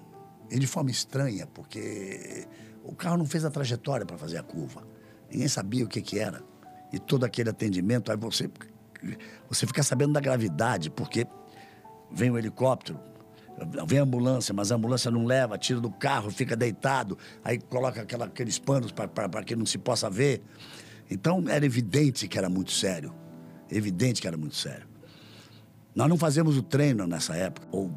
E 0.50 0.58
de 0.58 0.66
forma 0.66 0.90
estranha, 0.90 1.46
porque 1.46 2.46
o 2.82 2.94
carro 2.94 3.18
não 3.18 3.26
fez 3.26 3.44
a 3.44 3.50
trajetória 3.50 4.06
para 4.06 4.16
fazer 4.16 4.38
a 4.38 4.42
curva. 4.42 4.86
Ninguém 5.30 5.48
sabia 5.48 5.84
o 5.84 5.88
que, 5.88 6.00
que 6.00 6.18
era. 6.18 6.42
E 6.92 6.98
todo 6.98 7.24
aquele 7.24 7.50
atendimento, 7.50 8.10
aí 8.10 8.16
você, 8.16 8.50
você 9.48 9.66
fica 9.66 9.82
sabendo 9.82 10.12
da 10.12 10.20
gravidade, 10.20 10.90
porque 10.90 11.26
vem 12.12 12.30
o 12.30 12.38
helicóptero, 12.38 12.98
vem 13.86 13.98
a 13.98 14.02
ambulância, 14.02 14.54
mas 14.54 14.72
a 14.72 14.76
ambulância 14.76 15.10
não 15.10 15.24
leva, 15.24 15.58
tira 15.58 15.80
do 15.80 15.90
carro, 15.90 16.30
fica 16.30 16.56
deitado, 16.56 17.18
aí 17.44 17.58
coloca 17.58 18.02
aquela, 18.02 18.26
aqueles 18.26 18.58
panos 18.58 18.92
para 18.92 19.44
que 19.44 19.54
não 19.54 19.66
se 19.66 19.78
possa 19.78 20.08
ver. 20.08 20.42
Então 21.10 21.44
era 21.48 21.64
evidente 21.64 22.28
que 22.28 22.38
era 22.38 22.48
muito 22.48 22.72
sério. 22.72 23.14
Evidente 23.70 24.20
que 24.20 24.26
era 24.26 24.36
muito 24.36 24.56
sério. 24.56 24.88
Nós 25.94 26.08
não 26.08 26.16
fazemos 26.16 26.56
o 26.56 26.62
treino 26.62 27.06
nessa 27.06 27.36
época, 27.36 27.66
ou 27.70 27.90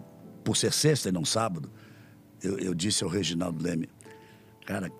por 0.43 0.57
ser 0.57 0.73
sexta 0.73 1.09
e 1.09 1.11
não 1.11 1.23
sábado, 1.23 1.71
eu, 2.41 2.59
eu 2.59 2.73
disse 2.73 3.03
ao 3.03 3.09
Reginaldo 3.09 3.63
Leme, 3.63 3.87
cara, 4.65 4.91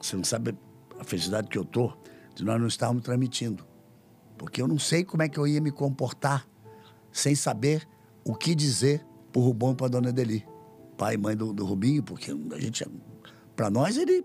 você 0.00 0.16
não 0.16 0.24
sabe 0.24 0.56
a 0.98 1.04
felicidade 1.04 1.48
que 1.48 1.58
eu 1.58 1.64
tô 1.64 1.92
de 2.34 2.44
nós 2.44 2.60
não 2.60 2.68
estarmos 2.68 3.02
transmitindo. 3.02 3.66
Porque 4.38 4.62
eu 4.62 4.68
não 4.68 4.78
sei 4.78 5.04
como 5.04 5.22
é 5.22 5.28
que 5.28 5.38
eu 5.38 5.46
ia 5.46 5.60
me 5.60 5.70
comportar 5.70 6.46
sem 7.12 7.34
saber 7.34 7.86
o 8.24 8.34
que 8.34 8.54
dizer 8.54 9.04
pro 9.32 9.40
Rubão 9.40 9.72
e 9.72 9.74
pra 9.74 9.88
Dona 9.88 10.12
Deli, 10.12 10.46
pai 10.96 11.14
e 11.14 11.18
mãe 11.18 11.36
do, 11.36 11.52
do 11.52 11.64
Rubinho, 11.64 12.02
porque 12.02 12.30
a 12.30 12.58
gente, 12.58 12.84
para 13.56 13.70
nós, 13.70 13.96
ele 13.96 14.24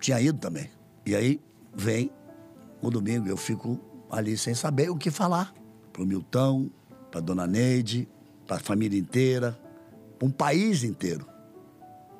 tinha 0.00 0.20
ido 0.20 0.38
também. 0.38 0.70
E 1.04 1.14
aí 1.14 1.40
vem 1.74 2.10
o 2.82 2.90
domingo, 2.90 3.28
eu 3.28 3.36
fico 3.36 3.80
ali 4.10 4.36
sem 4.36 4.54
saber 4.54 4.90
o 4.90 4.96
que 4.96 5.10
falar. 5.10 5.54
Pro 5.92 6.06
Milton, 6.06 6.68
pra 7.10 7.20
Dona 7.20 7.46
Neide, 7.46 8.08
pra 8.46 8.58
família 8.58 8.98
inteira, 8.98 9.58
um 10.22 10.30
país 10.30 10.84
inteiro 10.84 11.26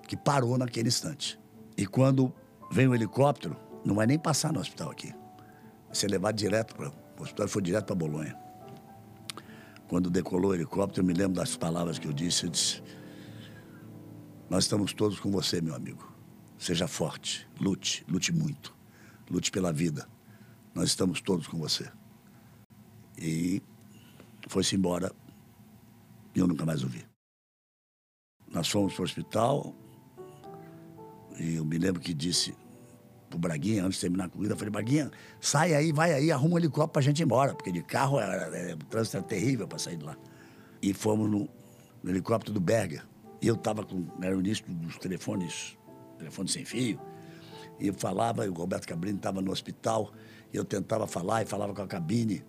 que 0.07 0.17
parou 0.17 0.57
naquele 0.57 0.89
instante. 0.89 1.39
E 1.77 1.87
quando 1.87 2.33
vem 2.71 2.87
o 2.87 2.95
helicóptero, 2.95 3.57
não 3.85 3.95
vai 3.95 4.07
nem 4.07 4.19
passar 4.19 4.53
no 4.53 4.61
hospital 4.61 4.91
aqui. 4.91 5.13
Vai 5.87 5.95
ser 5.95 6.09
levado 6.11 6.37
direto 6.37 6.75
para 6.75 6.89
o 6.89 7.23
hospital, 7.23 7.49
foi 7.49 7.63
direto 7.63 7.87
para 7.87 7.95
Bolonha. 7.95 8.46
Quando 9.89 10.11
decolou 10.11 10.51
o 10.51 10.55
helicóptero, 10.55 11.03
eu 11.03 11.07
me 11.07 11.13
lembro 11.13 11.35
das 11.35 11.57
palavras 11.57 11.99
que 11.99 12.09
eu 12.09 12.13
disse. 12.13 12.45
Eu 12.45 12.51
disse: 12.51 12.83
Nós 14.51 14.65
estamos 14.65 14.93
todos 14.93 15.21
com 15.21 15.31
você, 15.31 15.61
meu 15.61 15.75
amigo. 15.75 16.13
Seja 16.59 16.89
forte, 16.89 17.47
lute, 17.61 18.05
lute 18.09 18.33
muito, 18.33 18.75
lute 19.31 19.51
pela 19.51 19.73
vida. 19.73 20.09
Nós 20.75 20.89
estamos 20.89 21.21
todos 21.21 21.47
com 21.47 21.59
você. 21.59 21.91
E 23.19 23.63
foi-se 24.49 24.75
embora 24.75 25.13
e 26.35 26.39
eu 26.39 26.47
nunca 26.47 26.67
mais 26.67 26.83
o 26.83 26.89
vi. 26.89 27.05
Nós 28.53 28.69
fomos 28.69 28.93
para 28.95 29.03
o 29.03 29.05
hospital 29.05 29.75
e 31.39 31.55
eu 31.55 31.65
me 31.65 31.79
lembro 31.79 32.01
que 32.01 32.13
disse 32.13 32.55
pro 33.29 33.39
Braguinha, 33.39 33.85
antes 33.85 33.97
de 33.97 34.03
terminar 34.03 34.27
a 34.27 34.29
corrida, 34.29 34.57
falei, 34.57 34.71
Braguinha, 34.71 35.11
sai 35.41 35.75
aí, 35.75 35.93
vai 35.93 36.13
aí, 36.13 36.31
arruma 36.31 36.55
um 36.55 36.59
helicóptero 36.59 36.93
pra 36.93 37.03
gente 37.03 37.21
ir 37.21 37.25
embora, 37.25 37.55
porque 37.55 37.73
de 37.73 37.83
carro 37.83 38.19
era, 38.19 38.57
era, 38.57 38.75
o 38.75 38.85
trânsito 38.85 39.17
era 39.17 39.27
terrível 39.27 39.67
para 39.67 39.79
sair 39.79 39.97
de 39.97 40.05
lá. 40.05 40.17
E 40.81 40.93
fomos 40.93 41.31
no, 41.31 41.49
no, 42.03 42.11
helicóptero 42.11 42.53
do 42.53 42.61
Berger. 42.61 43.05
E 43.43 43.49
eu 43.49 43.57
tava 43.57 43.85
com, 43.85 44.07
era 44.23 44.37
o 44.37 44.41
início 44.41 44.65
dos 44.69 44.97
telefones, 44.99 45.77
telefone 46.19 46.49
sem 46.49 46.65
fio, 46.65 47.01
e 47.79 47.89
eu 47.89 47.95
falava, 47.95 48.47
e 48.47 48.49
o 48.49 48.55
Roberto 48.55 48.87
Cabrini 48.87 49.19
estava 49.19 49.43
no 49.43 49.51
hospital, 49.51 50.13
e 50.53 50.57
eu 50.57 50.65
tentava 50.65 51.07
falar 51.07 51.43
e 51.43 51.47
falava 51.47 51.75
com 51.75 51.83
a 51.83 51.87
cabine. 51.87 52.45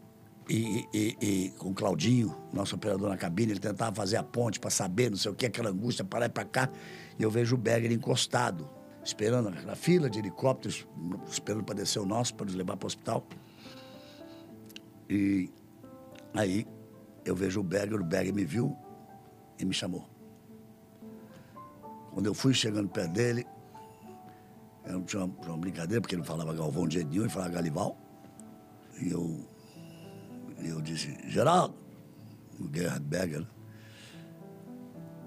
E, 0.50 0.88
e, 0.94 1.18
e, 1.22 1.50
com 1.58 1.72
o 1.72 1.74
Claudinho, 1.74 2.34
nosso 2.54 2.74
operador 2.74 3.10
na 3.10 3.18
cabine, 3.18 3.52
ele 3.52 3.60
tentava 3.60 3.94
fazer 3.94 4.16
a 4.16 4.24
ponte 4.24 4.62
para 4.62 4.70
saber, 4.70 5.10
não 5.10 5.18
sei 5.18 5.30
o 5.30 5.36
que, 5.36 5.46
aquela 5.46 5.70
angústia, 5.70 6.06
para 6.06 6.28
e 6.28 6.30
para 6.30 6.46
cá. 6.46 6.70
E 7.20 7.24
eu 7.24 7.30
vejo 7.30 7.56
o 7.56 7.58
Berger 7.58 7.92
encostado 7.92 8.77
esperando 9.08 9.50
na 9.50 9.76
fila 9.76 10.10
de 10.10 10.20
helicópteros, 10.20 10.86
esperando 11.32 11.64
para 11.64 11.76
descer 11.76 12.00
o 12.00 12.06
nosso, 12.06 12.36
para 12.36 12.46
nos 12.46 12.56
levar 12.56 12.76
para 12.76 12.86
o 12.86 12.88
hospital. 12.88 13.26
E 15.10 15.50
aí 16.34 16.68
eu 17.24 17.34
vejo 17.34 17.62
o 17.62 17.64
Berger, 17.64 18.02
o 18.02 18.04
Berger 18.04 18.34
me 18.34 18.44
viu 18.44 18.76
e 19.58 19.64
me 19.64 19.74
chamou. 19.74 20.06
Quando 22.12 22.26
eu 22.26 22.34
fui 22.34 22.54
chegando 22.54 22.90
perto 22.90 23.14
dele, 23.14 23.48
eu 24.86 25.02
tinha 25.04 25.24
uma, 25.24 25.46
uma 25.46 25.58
brincadeira, 25.58 26.02
porque 26.02 26.16
ele 26.16 26.24
falava 26.24 26.54
Galvão 26.54 26.86
de 26.86 26.96
jeito 26.96 27.10
nenhum, 27.10 27.24
ele 27.24 27.30
falava 27.30 27.54
Galival. 27.54 27.98
E 29.00 29.10
eu, 29.10 29.48
eu 30.66 30.82
disse, 30.82 31.18
Geraldo, 31.30 31.76
o 32.60 32.68
Gerhard 32.74 33.06
Berger, 33.06 33.40
né? 33.40 33.48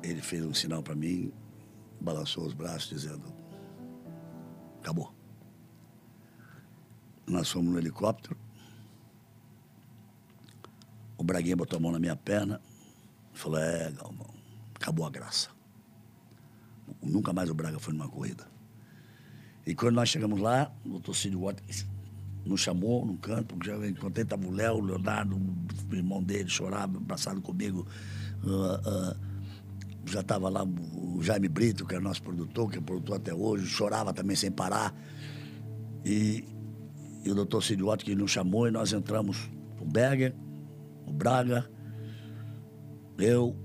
ele 0.03 0.21
fez 0.21 0.45
um 0.45 0.53
sinal 0.53 0.83
para 0.83 0.95
mim, 0.95 1.33
balançou 1.99 2.45
os 2.45 2.53
braços, 2.53 2.91
dizendo, 2.91 3.40
Acabou. 4.81 5.15
Nós 7.27 7.51
fomos 7.51 7.73
no 7.73 7.79
helicóptero. 7.79 8.37
O 11.17 11.23
Braguinha 11.23 11.57
botou 11.57 11.77
a 11.77 11.81
mão 11.81 11.93
na 11.93 11.99
minha 11.99 12.17
perna 12.17 12.61
e 13.33 13.39
falou: 13.39 13.59
É, 13.59 13.93
Galvão, 13.93 14.35
acabou 14.75 15.07
a 15.07 15.11
graça. 15.11 15.51
Nunca 17.03 17.33
mais 17.33 17.49
o 17.51 17.55
Braga 17.55 17.79
foi 17.79 17.93
numa 17.93 18.09
corrida. 18.09 18.49
E 19.67 19.75
quando 19.75 19.95
nós 19.95 20.09
chegamos 20.09 20.41
lá, 20.41 20.73
o 20.85 20.89
doutor 20.89 21.15
Cid 21.15 21.37
Watkins 21.37 21.87
nos 22.45 22.61
chamou 22.61 23.05
num 23.05 23.17
canto, 23.17 23.55
porque 23.55 23.71
já 23.71 23.87
encontrei, 23.87 24.25
estava 24.25 24.47
o 24.47 24.51
Léo, 24.51 24.77
o 24.77 24.81
Leonardo, 24.81 25.37
o 25.37 25.95
irmão 25.95 26.23
dele, 26.23 26.49
chorava, 26.49 26.97
abraçado 26.97 27.41
comigo. 27.43 27.87
Uh, 28.43 29.13
uh, 29.13 29.30
já 30.05 30.21
estava 30.21 30.49
lá 30.49 30.65
o 30.65 31.23
Jaime 31.23 31.49
Brito, 31.49 31.87
que 31.87 31.95
era 31.95 32.03
nosso 32.03 32.23
produtor, 32.23 32.71
que 32.71 32.79
é 32.79 32.81
produtor 32.81 33.17
até 33.17 33.35
hoje, 33.35 33.67
chorava 33.67 34.13
também 34.13 34.37
sem 34.37 34.51
parar. 34.51 34.95
E, 36.05 36.45
e 37.25 37.31
o 37.31 37.35
doutor 37.35 37.63
Cid 37.63 37.83
que 37.99 38.15
nos 38.15 38.31
chamou 38.31 38.67
e 38.67 38.71
nós 38.71 38.93
entramos, 38.93 39.51
o 39.81 39.85
Berger, 39.85 40.35
o 41.07 41.13
Braga, 41.13 41.71
eu. 43.19 43.57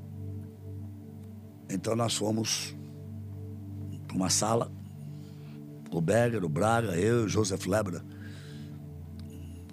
Então 1.69 1.95
nós 1.95 2.15
fomos 2.15 2.75
para 4.07 4.15
uma 4.15 4.29
sala, 4.29 4.71
o 5.91 6.01
Berger, 6.01 6.43
o 6.43 6.49
Braga, 6.49 6.95
eu 6.95 7.21
e 7.21 7.25
o 7.25 7.29
Joseph 7.29 7.65
Lebra, 7.65 8.03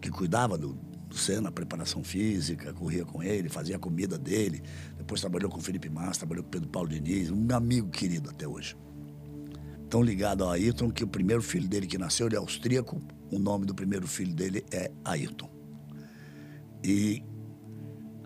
que 0.01 0.11
cuidava 0.11 0.57
do, 0.57 0.79
do 1.13 1.41
na 1.41 1.53
preparação 1.53 2.03
física, 2.03 2.73
corria 2.73 3.05
com 3.05 3.23
ele, 3.23 3.49
fazia 3.49 3.77
a 3.77 3.79
comida 3.79 4.19
dele. 4.19 4.63
Depois 4.97 5.21
trabalhou 5.21 5.51
com 5.51 5.59
o 5.59 5.63
Felipe 5.63 5.89
Massa, 5.89 6.21
trabalhou 6.21 6.43
com 6.43 6.49
o 6.49 6.51
Pedro 6.51 6.69
Paulo 6.69 6.89
Diniz, 6.89 7.31
um 7.31 7.47
amigo 7.55 7.91
querido 7.91 8.31
até 8.31 8.49
hoje. 8.49 8.77
Tão 9.91 10.03
ligado 10.03 10.43
ao 10.43 10.51
Ayrton 10.51 10.91
que 10.91 11.05
o 11.05 11.09
primeiro 11.09 11.43
filho 11.43 11.69
dele 11.69 11.87
que 11.87 11.99
nasceu, 11.99 12.27
ele 12.27 12.37
é 12.37 12.39
austríaco, 12.39 13.01
o 13.31 13.39
nome 13.39 13.67
do 13.67 13.75
primeiro 13.75 14.07
filho 14.07 14.35
dele 14.35 14.65
é 14.71 14.91
Ayrton. 15.05 15.51
E 16.83 17.23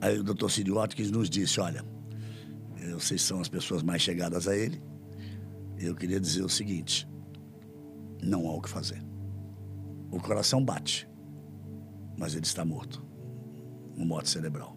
aí 0.00 0.18
o 0.18 0.22
doutor 0.22 0.50
Cid 0.50 0.70
Watkins 0.70 1.10
nos 1.10 1.28
disse, 1.28 1.60
olha, 1.60 1.84
vocês 2.92 3.20
são 3.20 3.40
as 3.40 3.48
pessoas 3.48 3.82
mais 3.82 4.00
chegadas 4.00 4.46
a 4.46 4.56
ele, 4.56 4.80
eu 5.78 5.94
queria 5.94 6.20
dizer 6.20 6.42
o 6.42 6.48
seguinte, 6.48 7.08
não 8.22 8.48
há 8.48 8.54
o 8.54 8.62
que 8.62 8.68
fazer. 8.68 9.02
O 10.10 10.20
coração 10.20 10.64
bate, 10.64 11.08
mas 12.16 12.34
ele 12.34 12.44
está 12.44 12.64
morto. 12.64 13.04
Um 13.96 14.04
morte 14.04 14.28
cerebral. 14.28 14.76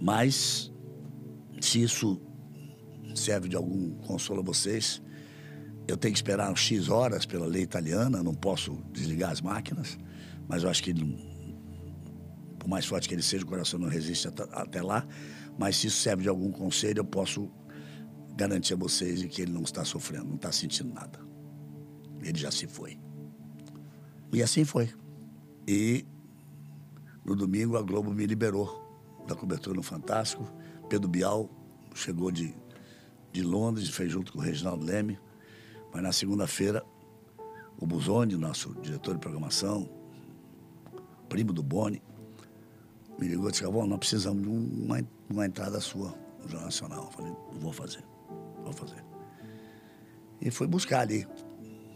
Mas, 0.00 0.72
se 1.60 1.82
isso 1.82 2.20
serve 3.14 3.48
de 3.48 3.56
algum 3.56 3.94
consolo 3.98 4.40
a 4.40 4.44
vocês, 4.44 5.02
eu 5.86 5.96
tenho 5.96 6.12
que 6.12 6.18
esperar 6.18 6.54
X 6.56 6.88
horas 6.88 7.26
pela 7.26 7.46
lei 7.46 7.62
italiana, 7.62 8.22
não 8.22 8.34
posso 8.34 8.82
desligar 8.92 9.30
as 9.30 9.40
máquinas, 9.40 9.98
mas 10.48 10.62
eu 10.62 10.70
acho 10.70 10.82
que, 10.82 10.92
por 12.58 12.68
mais 12.68 12.86
forte 12.86 13.08
que 13.08 13.14
ele 13.14 13.22
seja, 13.22 13.44
o 13.44 13.48
coração 13.48 13.78
não 13.78 13.88
resiste 13.88 14.28
até 14.52 14.82
lá. 14.82 15.06
Mas 15.58 15.76
se 15.76 15.86
isso 15.86 16.00
serve 16.00 16.22
de 16.22 16.28
algum 16.28 16.50
conselho, 16.50 17.00
eu 17.00 17.04
posso 17.04 17.50
garantir 18.36 18.74
a 18.74 18.76
vocês 18.76 19.22
que 19.24 19.42
ele 19.42 19.52
não 19.52 19.62
está 19.62 19.84
sofrendo, 19.84 20.26
não 20.26 20.36
está 20.36 20.50
sentindo 20.50 20.92
nada. 20.92 21.20
Ele 22.22 22.38
já 22.38 22.50
se 22.50 22.66
foi. 22.66 22.98
E 24.32 24.42
assim 24.42 24.64
foi. 24.64 24.92
E 25.68 26.04
no 27.24 27.34
domingo, 27.34 27.76
a 27.76 27.82
Globo 27.82 28.12
me 28.12 28.26
liberou 28.26 28.84
da 29.26 29.34
cobertura 29.34 29.74
no 29.74 29.82
Fantástico. 29.82 30.46
Pedro 30.88 31.08
Bial 31.08 31.48
chegou 31.94 32.30
de, 32.30 32.54
de 33.32 33.42
Londres, 33.42 33.88
fez 33.88 34.12
junto 34.12 34.32
com 34.32 34.38
o 34.38 34.42
Reginaldo 34.42 34.84
Leme. 34.84 35.18
Mas 35.92 36.02
na 36.02 36.12
segunda-feira, 36.12 36.84
o 37.78 37.86
Buzoni, 37.86 38.36
nosso 38.36 38.74
diretor 38.82 39.14
de 39.14 39.20
programação, 39.20 39.88
primo 41.28 41.52
do 41.52 41.62
Boni, 41.62 42.02
me 43.18 43.28
ligou 43.28 43.48
e 43.48 43.52
disse: 43.52 43.64
Bom, 43.64 43.86
nós 43.86 43.98
precisamos 43.98 44.42
de 44.42 44.48
uma, 44.48 45.00
uma 45.30 45.46
entrada 45.46 45.80
sua 45.80 46.14
no 46.42 46.48
Jornal 46.48 46.64
Nacional. 46.64 47.04
Eu 47.04 47.10
falei: 47.10 47.32
Vou 47.58 47.72
fazer, 47.72 48.04
vou 48.62 48.72
fazer. 48.72 49.02
E 50.40 50.50
fui 50.50 50.66
buscar 50.66 51.00
ali 51.00 51.26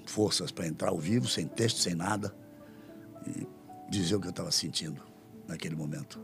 forças 0.07 0.51
para 0.51 0.67
entrar 0.67 0.89
ao 0.89 0.99
vivo, 0.99 1.29
sem 1.29 1.47
texto, 1.47 1.81
sem 1.81 1.95
nada, 1.95 2.35
e 3.27 3.47
dizer 3.91 4.17
o 4.17 4.21
que 4.21 4.27
eu 4.27 4.31
estava 4.31 4.51
sentindo. 4.51 5.08
Naquele 5.49 5.75
momento. 5.75 6.21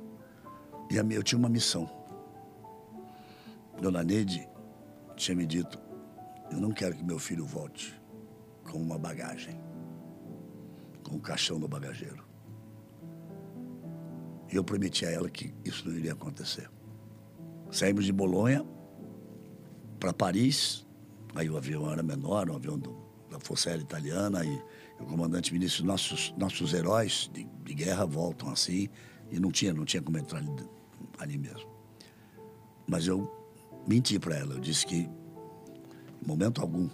E 0.91 0.97
eu 0.97 1.23
tinha 1.23 1.39
uma 1.39 1.49
missão. 1.49 1.91
Dona 3.81 4.05
Neide 4.05 4.47
tinha 5.17 5.37
me 5.37 5.47
dito: 5.47 5.81
eu 6.53 6.61
não 6.61 6.71
quero 6.71 6.95
que 6.95 7.03
meu 7.03 7.19
filho 7.19 7.45
volte 7.45 8.01
com 8.71 8.79
uma 8.79 8.99
bagagem, 8.99 9.61
com 11.03 11.17
um 11.17 11.21
caixão 11.21 11.59
no 11.59 11.67
bagageiro. 11.67 12.23
E 14.53 14.57
eu 14.57 14.63
prometi 14.63 15.05
a 15.05 15.11
ela 15.11 15.29
que 15.29 15.53
isso 15.65 15.89
não 15.89 15.97
iria 15.97 16.13
acontecer. 16.13 16.71
Saímos 17.71 18.05
de 18.05 18.13
Bolonha 18.13 18.65
para 19.99 20.13
Paris, 20.13 20.87
aí 21.35 21.51
o 21.51 21.57
avião 21.57 21.91
era 21.91 22.03
menor, 22.03 22.49
um 22.49 22.55
avião 22.55 22.79
do, 22.79 22.95
da 23.29 23.41
Força 23.41 23.71
Aérea 23.71 23.83
Italiana, 23.83 24.45
e 24.45 24.63
o 25.01 25.07
comandante 25.07 25.57
disse, 25.59 25.83
nossos, 25.83 26.33
nossos 26.39 26.73
heróis 26.73 27.29
de, 27.33 27.45
de 27.65 27.75
guerra 27.75 28.05
voltam 28.05 28.51
assim, 28.51 28.89
e 29.31 29.39
não 29.41 29.51
tinha, 29.51 29.73
não 29.73 29.85
tinha 29.85 30.03
como 30.03 30.19
entrar 30.19 30.39
ali, 30.39 30.51
ali 31.19 31.39
mesmo. 31.39 31.69
Mas 32.87 33.07
eu 33.07 33.31
menti 33.87 34.19
para 34.19 34.37
ela, 34.37 34.55
eu 34.55 34.61
disse 34.61 34.87
que, 34.87 35.09
em 36.23 36.27
momento 36.27 36.61
algum, 36.61 36.89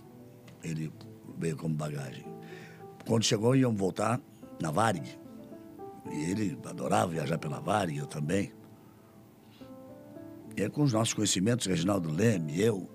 ele 0.63 0.93
veio 1.39 1.57
como 1.57 1.75
bagagem. 1.75 2.25
Quando 3.07 3.25
chegou, 3.25 3.57
iam 3.57 3.75
voltar 3.75 4.21
na 4.61 4.71
Varig, 4.71 5.19
e 6.11 6.31
ele 6.31 6.59
adorava 6.65 7.13
viajar 7.13 7.39
pela 7.39 7.61
Varig, 7.61 7.99
eu 7.99 8.07
também. 8.07 8.53
E 10.57 10.63
aí, 10.63 10.71
com 10.71 10.83
os 10.83 10.93
nossos 10.93 11.15
conhecimentos, 11.15 11.67
Reginaldo 11.67 12.11
Leme, 12.11 12.61
eu, 12.61 12.89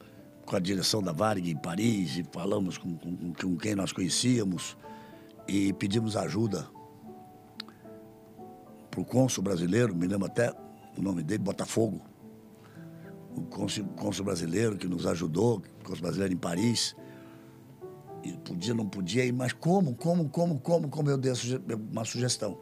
com 0.46 0.56
a 0.56 0.60
direção 0.60 1.02
da 1.02 1.12
Varig 1.12 1.50
em 1.50 1.58
Paris, 1.58 2.18
e 2.18 2.26
falamos 2.32 2.78
com, 2.78 2.96
com, 2.98 3.34
com 3.34 3.58
quem 3.58 3.76
nós 3.76 3.92
conhecíamos 3.92 4.78
e 5.48 5.74
pedimos 5.74 6.16
ajuda 6.16 6.68
para 8.96 9.02
o 9.02 9.06
cônsul 9.06 9.44
brasileiro, 9.44 9.94
me 9.94 10.08
lembro 10.08 10.26
até 10.26 10.54
o 10.98 11.02
nome 11.02 11.22
dele, 11.22 11.44
Botafogo. 11.44 12.02
O 13.36 13.42
cônsul, 13.42 14.24
brasileiro 14.24 14.78
que 14.78 14.88
nos 14.88 15.06
ajudou, 15.06 15.62
cônsul 15.84 16.04
brasileiro 16.04 16.34
em 16.34 16.38
Paris. 16.38 16.96
E 18.24 18.32
podia, 18.38 18.74
não 18.74 18.88
podia, 18.88 19.32
mas 19.34 19.52
como, 19.52 19.94
como, 19.94 20.30
como, 20.30 20.60
como, 20.60 20.88
como 20.88 21.10
eu 21.10 21.18
dei 21.18 21.34
uma 21.92 22.06
sugestão. 22.06 22.58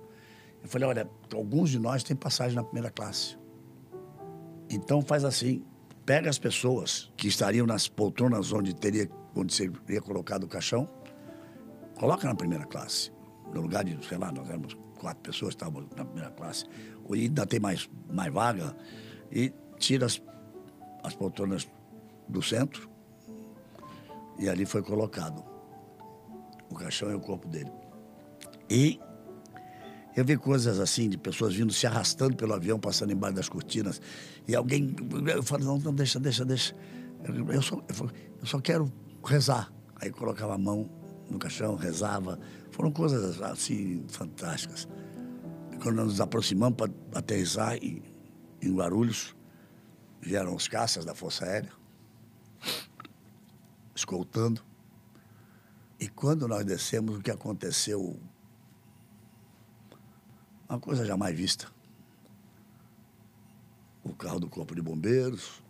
Eu 0.63 0.67
falei, 0.67 0.87
olha, 0.87 1.09
alguns 1.33 1.69
de 1.69 1.77
nós 1.77 2.03
têm 2.03 2.15
passagem 2.15 2.55
na 2.55 2.63
primeira 2.63 2.89
classe. 2.89 3.37
Então 4.69 5.03
faz 5.03 5.23
assim, 5.23 5.63
pega 6.03 6.29
as 6.29 6.39
pessoas 6.39 7.11
que 7.15 7.27
estariam 7.27 7.67
nas 7.67 7.87
poltronas 7.87 8.51
onde 8.51 8.73
teria, 8.73 9.07
onde 9.35 9.53
seria 9.53 10.01
colocado 10.01 10.45
o 10.45 10.47
caixão, 10.47 10.89
coloca 11.95 12.27
na 12.27 12.33
primeira 12.33 12.65
classe. 12.65 13.11
No 13.53 13.61
lugar 13.61 13.83
de, 13.83 14.03
sei 14.07 14.17
lá, 14.17 14.31
nós 14.31 14.49
éramos 14.49 14.75
quatro 15.03 15.21
pessoas, 15.21 15.53
estávamos 15.53 15.89
na 15.95 16.05
primeira 16.05 16.31
classe. 16.31 16.65
E 17.13 17.23
ainda 17.23 17.45
tem 17.45 17.59
mais, 17.59 17.89
mais 18.09 18.33
vaga. 18.33 18.73
E 19.29 19.51
tira 19.77 20.05
as, 20.05 20.21
as 21.03 21.13
poltronas 21.13 21.67
do 22.29 22.41
centro. 22.41 22.89
E 24.39 24.47
ali 24.47 24.65
foi 24.65 24.81
colocado 24.81 25.43
o 26.69 26.75
caixão 26.75 27.11
e 27.11 27.13
o 27.13 27.19
corpo 27.19 27.47
dele. 27.49 27.71
E 28.69 28.97
eu 30.15 30.23
vi 30.23 30.37
coisas 30.37 30.79
assim, 30.79 31.09
de 31.09 31.17
pessoas 31.17 31.53
vindo 31.53 31.73
se 31.73 31.85
arrastando 31.85 32.35
pelo 32.37 32.53
avião, 32.53 32.79
passando 32.79 33.11
embaixo 33.11 33.35
das 33.35 33.49
cortinas. 33.49 34.01
E 34.47 34.55
alguém. 34.55 34.95
Eu 35.35 35.43
falei, 35.43 35.65
não, 35.65 35.77
não, 35.77 35.93
deixa, 35.93 36.17
deixa, 36.17 36.45
deixa. 36.45 36.73
Eu 37.53 37.61
só, 37.61 37.81
eu 38.39 38.45
só 38.45 38.59
quero 38.61 38.91
rezar. 39.23 39.71
Aí 39.97 40.09
colocava 40.11 40.55
a 40.55 40.57
mão 40.57 40.89
no 41.33 41.39
caixão, 41.39 41.75
rezava. 41.75 42.39
Foram 42.71 42.91
coisas 42.91 43.41
assim 43.41 44.05
fantásticas. 44.07 44.87
Quando 45.81 45.97
nós 45.97 46.07
nos 46.07 46.21
aproximamos 46.21 46.77
para 46.77 46.91
aterrissar 47.13 47.75
em, 47.75 48.01
em 48.61 48.73
Guarulhos, 48.73 49.35
vieram 50.21 50.55
os 50.55 50.67
caças 50.67 51.03
da 51.03 51.13
Força 51.13 51.45
Aérea, 51.45 51.71
escoltando. 53.93 54.61
E 55.99 56.07
quando 56.07 56.47
nós 56.47 56.63
descemos, 56.63 57.17
o 57.17 57.21
que 57.21 57.31
aconteceu 57.31 58.19
uma 60.73 60.79
coisa 60.79 61.05
jamais 61.05 61.37
vista. 61.37 61.67
O 64.03 64.13
carro 64.13 64.39
do 64.39 64.49
Corpo 64.49 64.73
de 64.73 64.81
Bombeiros 64.81 65.61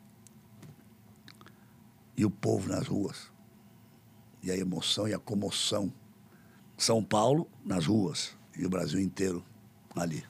e 2.15 2.23
o 2.23 2.30
povo 2.30 2.69
nas 2.69 2.88
ruas. 2.88 3.33
E 4.43 4.51
a 4.51 4.58
emoção 4.58 5.08
e 5.08 5.13
a 5.13 5.19
comoção. 5.19 5.91
São 6.77 7.03
Paulo 7.03 7.49
nas 7.65 7.86
ruas 7.86 8.36
e 8.58 8.65
o 8.65 8.69
Brasil 8.69 8.99
inteiro 8.99 9.43
ali. 9.95 10.23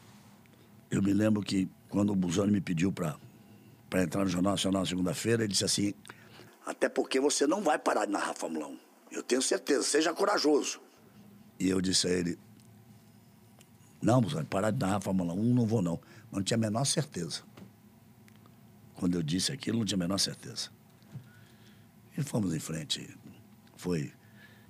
Eu 0.90 1.02
me 1.02 1.12
lembro 1.12 1.42
que 1.42 1.68
quando 1.90 2.12
o 2.12 2.16
Buzoni 2.16 2.52
me 2.52 2.62
pediu 2.62 2.92
para 2.92 3.18
entrar 3.96 4.24
no 4.24 4.30
Jornal 4.30 4.54
Nacional 4.54 4.86
segunda-feira, 4.86 5.44
ele 5.44 5.52
disse 5.52 5.66
assim: 5.66 5.94
Até 6.66 6.88
porque 6.88 7.20
você 7.20 7.48
não 7.48 7.62
vai 7.62 7.80
parar 7.80 8.06
de 8.06 8.12
narrar 8.12 8.36
Fórmula 8.36 8.68
1. 8.68 8.78
Eu 9.12 9.24
tenho 9.24 9.42
certeza, 9.42 9.84
seja 9.84 10.14
corajoso. 10.14 10.80
E 11.60 11.68
eu 11.70 11.82
disse 11.82 12.08
a 12.08 12.12
ele: 12.12 12.38
não, 14.04 14.20
vai 14.20 14.44
parar 14.44 14.72
de 14.72 14.80
narrar 14.80 15.00
Fórmula 15.00 15.34
1, 15.34 15.54
não 15.54 15.66
vou 15.66 15.82
não. 15.82 15.98
Mas 16.30 16.34
não 16.34 16.44
tinha 16.44 16.58
a 16.58 16.60
menor 16.60 16.84
certeza. 16.84 17.42
Quando 18.96 19.16
eu 19.16 19.24
disse 19.24 19.54
aquilo, 19.54 19.80
não 19.80 19.86
tinha 19.86 19.96
a 19.96 20.00
menor 20.00 20.18
certeza. 20.18 20.70
E 22.18 22.22
fomos 22.22 22.54
em 22.54 22.60
frente. 22.60 23.18
Foi. 23.84 24.14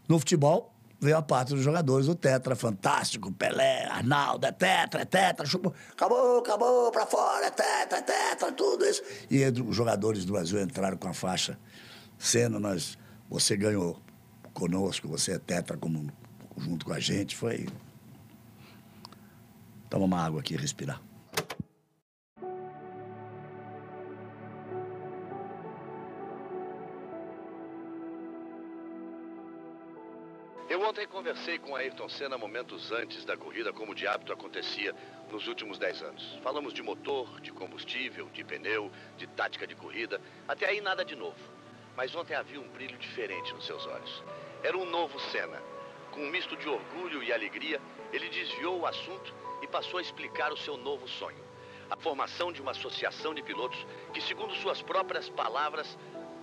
No 0.10 0.18
futebol, 0.18 0.74
veio 1.00 1.16
a 1.16 1.22
parte 1.22 1.54
dos 1.54 1.64
jogadores, 1.64 2.08
o 2.08 2.16
Tetra, 2.16 2.56
fantástico, 2.56 3.32
Pelé, 3.32 3.86
Arnaldo, 3.86 4.48
é 4.48 4.52
Tetra, 4.52 5.04
é 5.04 5.06
Tetra, 5.06 5.46
chupou, 5.46 5.72
acabou, 5.92 6.40
acabou, 6.40 6.92
pra 6.92 7.06
fora, 7.06 7.46
é 7.46 7.52
Tetra, 7.52 8.00
é 8.00 8.02
Tetra, 8.02 8.52
tudo 8.52 8.84
isso. 8.84 9.04
E 9.30 9.46
os 9.46 9.76
jogadores 9.76 10.26
do 10.26 10.34
Brasil 10.34 10.60
entraram 10.60 10.98
com 10.98 11.08
a 11.08 11.14
faixa. 11.14 11.60
Sendo 12.18 12.60
nós, 12.60 12.98
você 13.30 13.56
ganhou 13.56 14.02
conosco, 14.52 15.08
você 15.08 15.34
é 15.34 15.38
Tetra 15.38 15.78
como, 15.78 16.12
junto 16.58 16.88
com 16.88 16.94
a 16.94 17.00
gente, 17.00 17.36
foi 17.36 17.68
Toma 19.92 20.06
uma 20.06 20.26
água 20.26 20.40
aqui 20.40 20.56
respirar. 20.56 21.00
Conversei 31.34 31.58
com 31.58 31.76
Ayrton 31.76 32.08
Senna 32.10 32.38
momentos 32.38 32.92
antes 32.92 33.26
da 33.26 33.36
corrida, 33.36 33.74
como 33.74 33.96
de 33.96 34.06
hábito 34.06 34.32
acontecia 34.32 34.94
nos 35.32 35.48
últimos 35.48 35.80
10 35.80 36.04
anos. 36.04 36.40
Falamos 36.44 36.72
de 36.72 36.84
motor, 36.84 37.42
de 37.42 37.52
combustível, 37.52 38.30
de 38.32 38.44
pneu, 38.44 38.92
de 39.18 39.26
tática 39.26 39.66
de 39.66 39.74
corrida. 39.74 40.22
Até 40.48 40.68
aí 40.68 40.80
nada 40.80 41.04
de 41.04 41.16
novo. 41.16 41.36
Mas 41.98 42.14
ontem 42.14 42.36
havia 42.36 42.62
um 42.62 42.68
brilho 42.70 42.96
diferente 43.00 43.52
nos 43.52 43.66
seus 43.66 43.84
olhos. 43.88 44.24
Era 44.62 44.78
um 44.78 44.86
novo 44.86 45.20
Senna. 45.32 45.60
Com 46.12 46.22
um 46.22 46.30
misto 46.30 46.56
de 46.56 46.70
orgulho 46.70 47.24
e 47.24 47.34
alegria, 47.34 47.82
ele 48.12 48.30
desviou 48.30 48.82
o 48.82 48.86
assunto 48.86 49.34
e 49.64 49.68
passou 49.68 49.98
a 49.98 50.04
explicar 50.04 50.54
o 50.54 50.58
seu 50.58 50.78
novo 50.78 51.08
sonho. 51.08 51.44
A 51.90 51.98
formação 51.98 52.54
de 52.54 52.62
uma 52.62 52.72
associação 52.72 53.34
de 53.34 53.42
pilotos 53.42 53.84
que, 54.14 54.22
segundo 54.22 54.54
suas 54.58 54.84
próprias 54.84 55.30
palavras, 55.30 55.98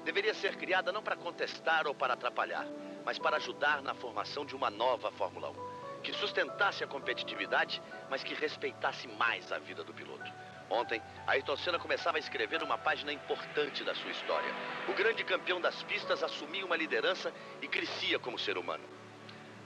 deveria 0.04 0.34
ser 0.34 0.56
criada 0.56 0.90
não 0.90 1.00
para 1.02 1.14
contestar 1.14 1.86
ou 1.86 1.94
para 1.94 2.14
atrapalhar, 2.14 2.66
mas 3.04 3.18
para 3.18 3.36
ajudar 3.36 3.82
na 3.82 3.94
formação 3.94 4.44
de 4.44 4.54
uma 4.54 4.70
nova 4.70 5.10
Fórmula 5.12 5.50
1, 5.50 6.00
que 6.02 6.12
sustentasse 6.12 6.82
a 6.82 6.86
competitividade, 6.86 7.82
mas 8.08 8.22
que 8.22 8.34
respeitasse 8.34 9.06
mais 9.08 9.50
a 9.52 9.58
vida 9.58 9.84
do 9.84 9.92
piloto. 9.92 10.30
Ontem, 10.70 11.02
Ayrton 11.26 11.56
Senna 11.56 11.78
começava 11.80 12.16
a 12.16 12.20
escrever 12.20 12.62
uma 12.62 12.78
página 12.78 13.12
importante 13.12 13.82
da 13.82 13.94
sua 13.94 14.12
história. 14.12 14.54
O 14.88 14.92
grande 14.92 15.24
campeão 15.24 15.60
das 15.60 15.82
pistas 15.82 16.22
assumia 16.22 16.64
uma 16.64 16.76
liderança 16.76 17.32
e 17.60 17.66
crescia 17.66 18.20
como 18.20 18.38
ser 18.38 18.56
humano. 18.56 18.84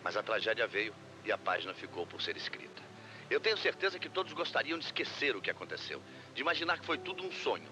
Mas 0.03 0.17
a 0.17 0.23
tragédia 0.23 0.67
veio 0.67 0.95
e 1.23 1.31
a 1.31 1.37
página 1.37 1.75
ficou 1.75 2.07
por 2.07 2.23
ser 2.23 2.37
escrita. 2.39 2.83
Eu 3.31 3.39
tenho 3.39 3.57
certeza 3.59 3.99
que 3.99 4.09
todos 4.09 4.33
gostariam 4.33 4.79
de 4.79 4.85
esquecer 4.87 5.37
o 5.37 5.43
que 5.43 5.51
aconteceu, 5.51 6.03
de 6.35 6.41
imaginar 6.41 6.79
que 6.79 6.87
foi 6.87 6.97
tudo 6.97 7.23
um 7.23 7.33
sonho. 7.33 7.71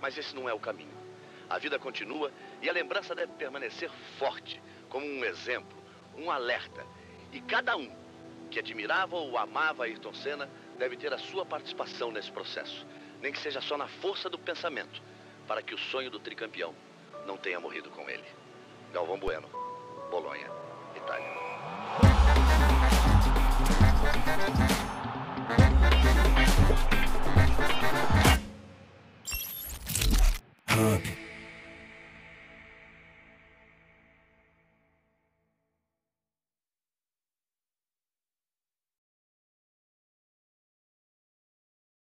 Mas 0.00 0.16
esse 0.18 0.34
não 0.34 0.48
é 0.48 0.52
o 0.52 0.60
caminho. 0.60 0.96
A 1.48 1.58
vida 1.58 1.78
continua 1.78 2.30
e 2.60 2.68
a 2.68 2.72
lembrança 2.72 3.14
deve 3.14 3.32
permanecer 3.34 3.90
forte, 4.18 4.60
como 4.88 5.06
um 5.06 5.24
exemplo, 5.24 5.76
um 6.16 6.30
alerta. 6.30 6.86
E 7.32 7.40
cada 7.40 7.76
um 7.76 7.90
que 8.50 8.58
admirava 8.58 9.16
ou 9.16 9.36
amava 9.36 9.84
Ayrton 9.84 10.14
Senna 10.14 10.48
deve 10.78 10.96
ter 10.96 11.12
a 11.12 11.18
sua 11.18 11.44
participação 11.44 12.10
nesse 12.10 12.30
processo, 12.30 12.86
nem 13.20 13.32
que 13.32 13.38
seja 13.38 13.60
só 13.60 13.76
na 13.76 13.88
força 13.88 14.30
do 14.30 14.38
pensamento, 14.38 15.02
para 15.46 15.62
que 15.62 15.74
o 15.74 15.78
sonho 15.78 16.10
do 16.10 16.18
tricampeão 16.18 16.74
não 17.26 17.36
tenha 17.36 17.60
morrido 17.60 17.90
com 17.90 18.08
ele. 18.08 18.24
Galvão 18.92 19.18
Bueno, 19.18 19.48
Bolonha, 20.10 20.50
Itália. 20.94 21.36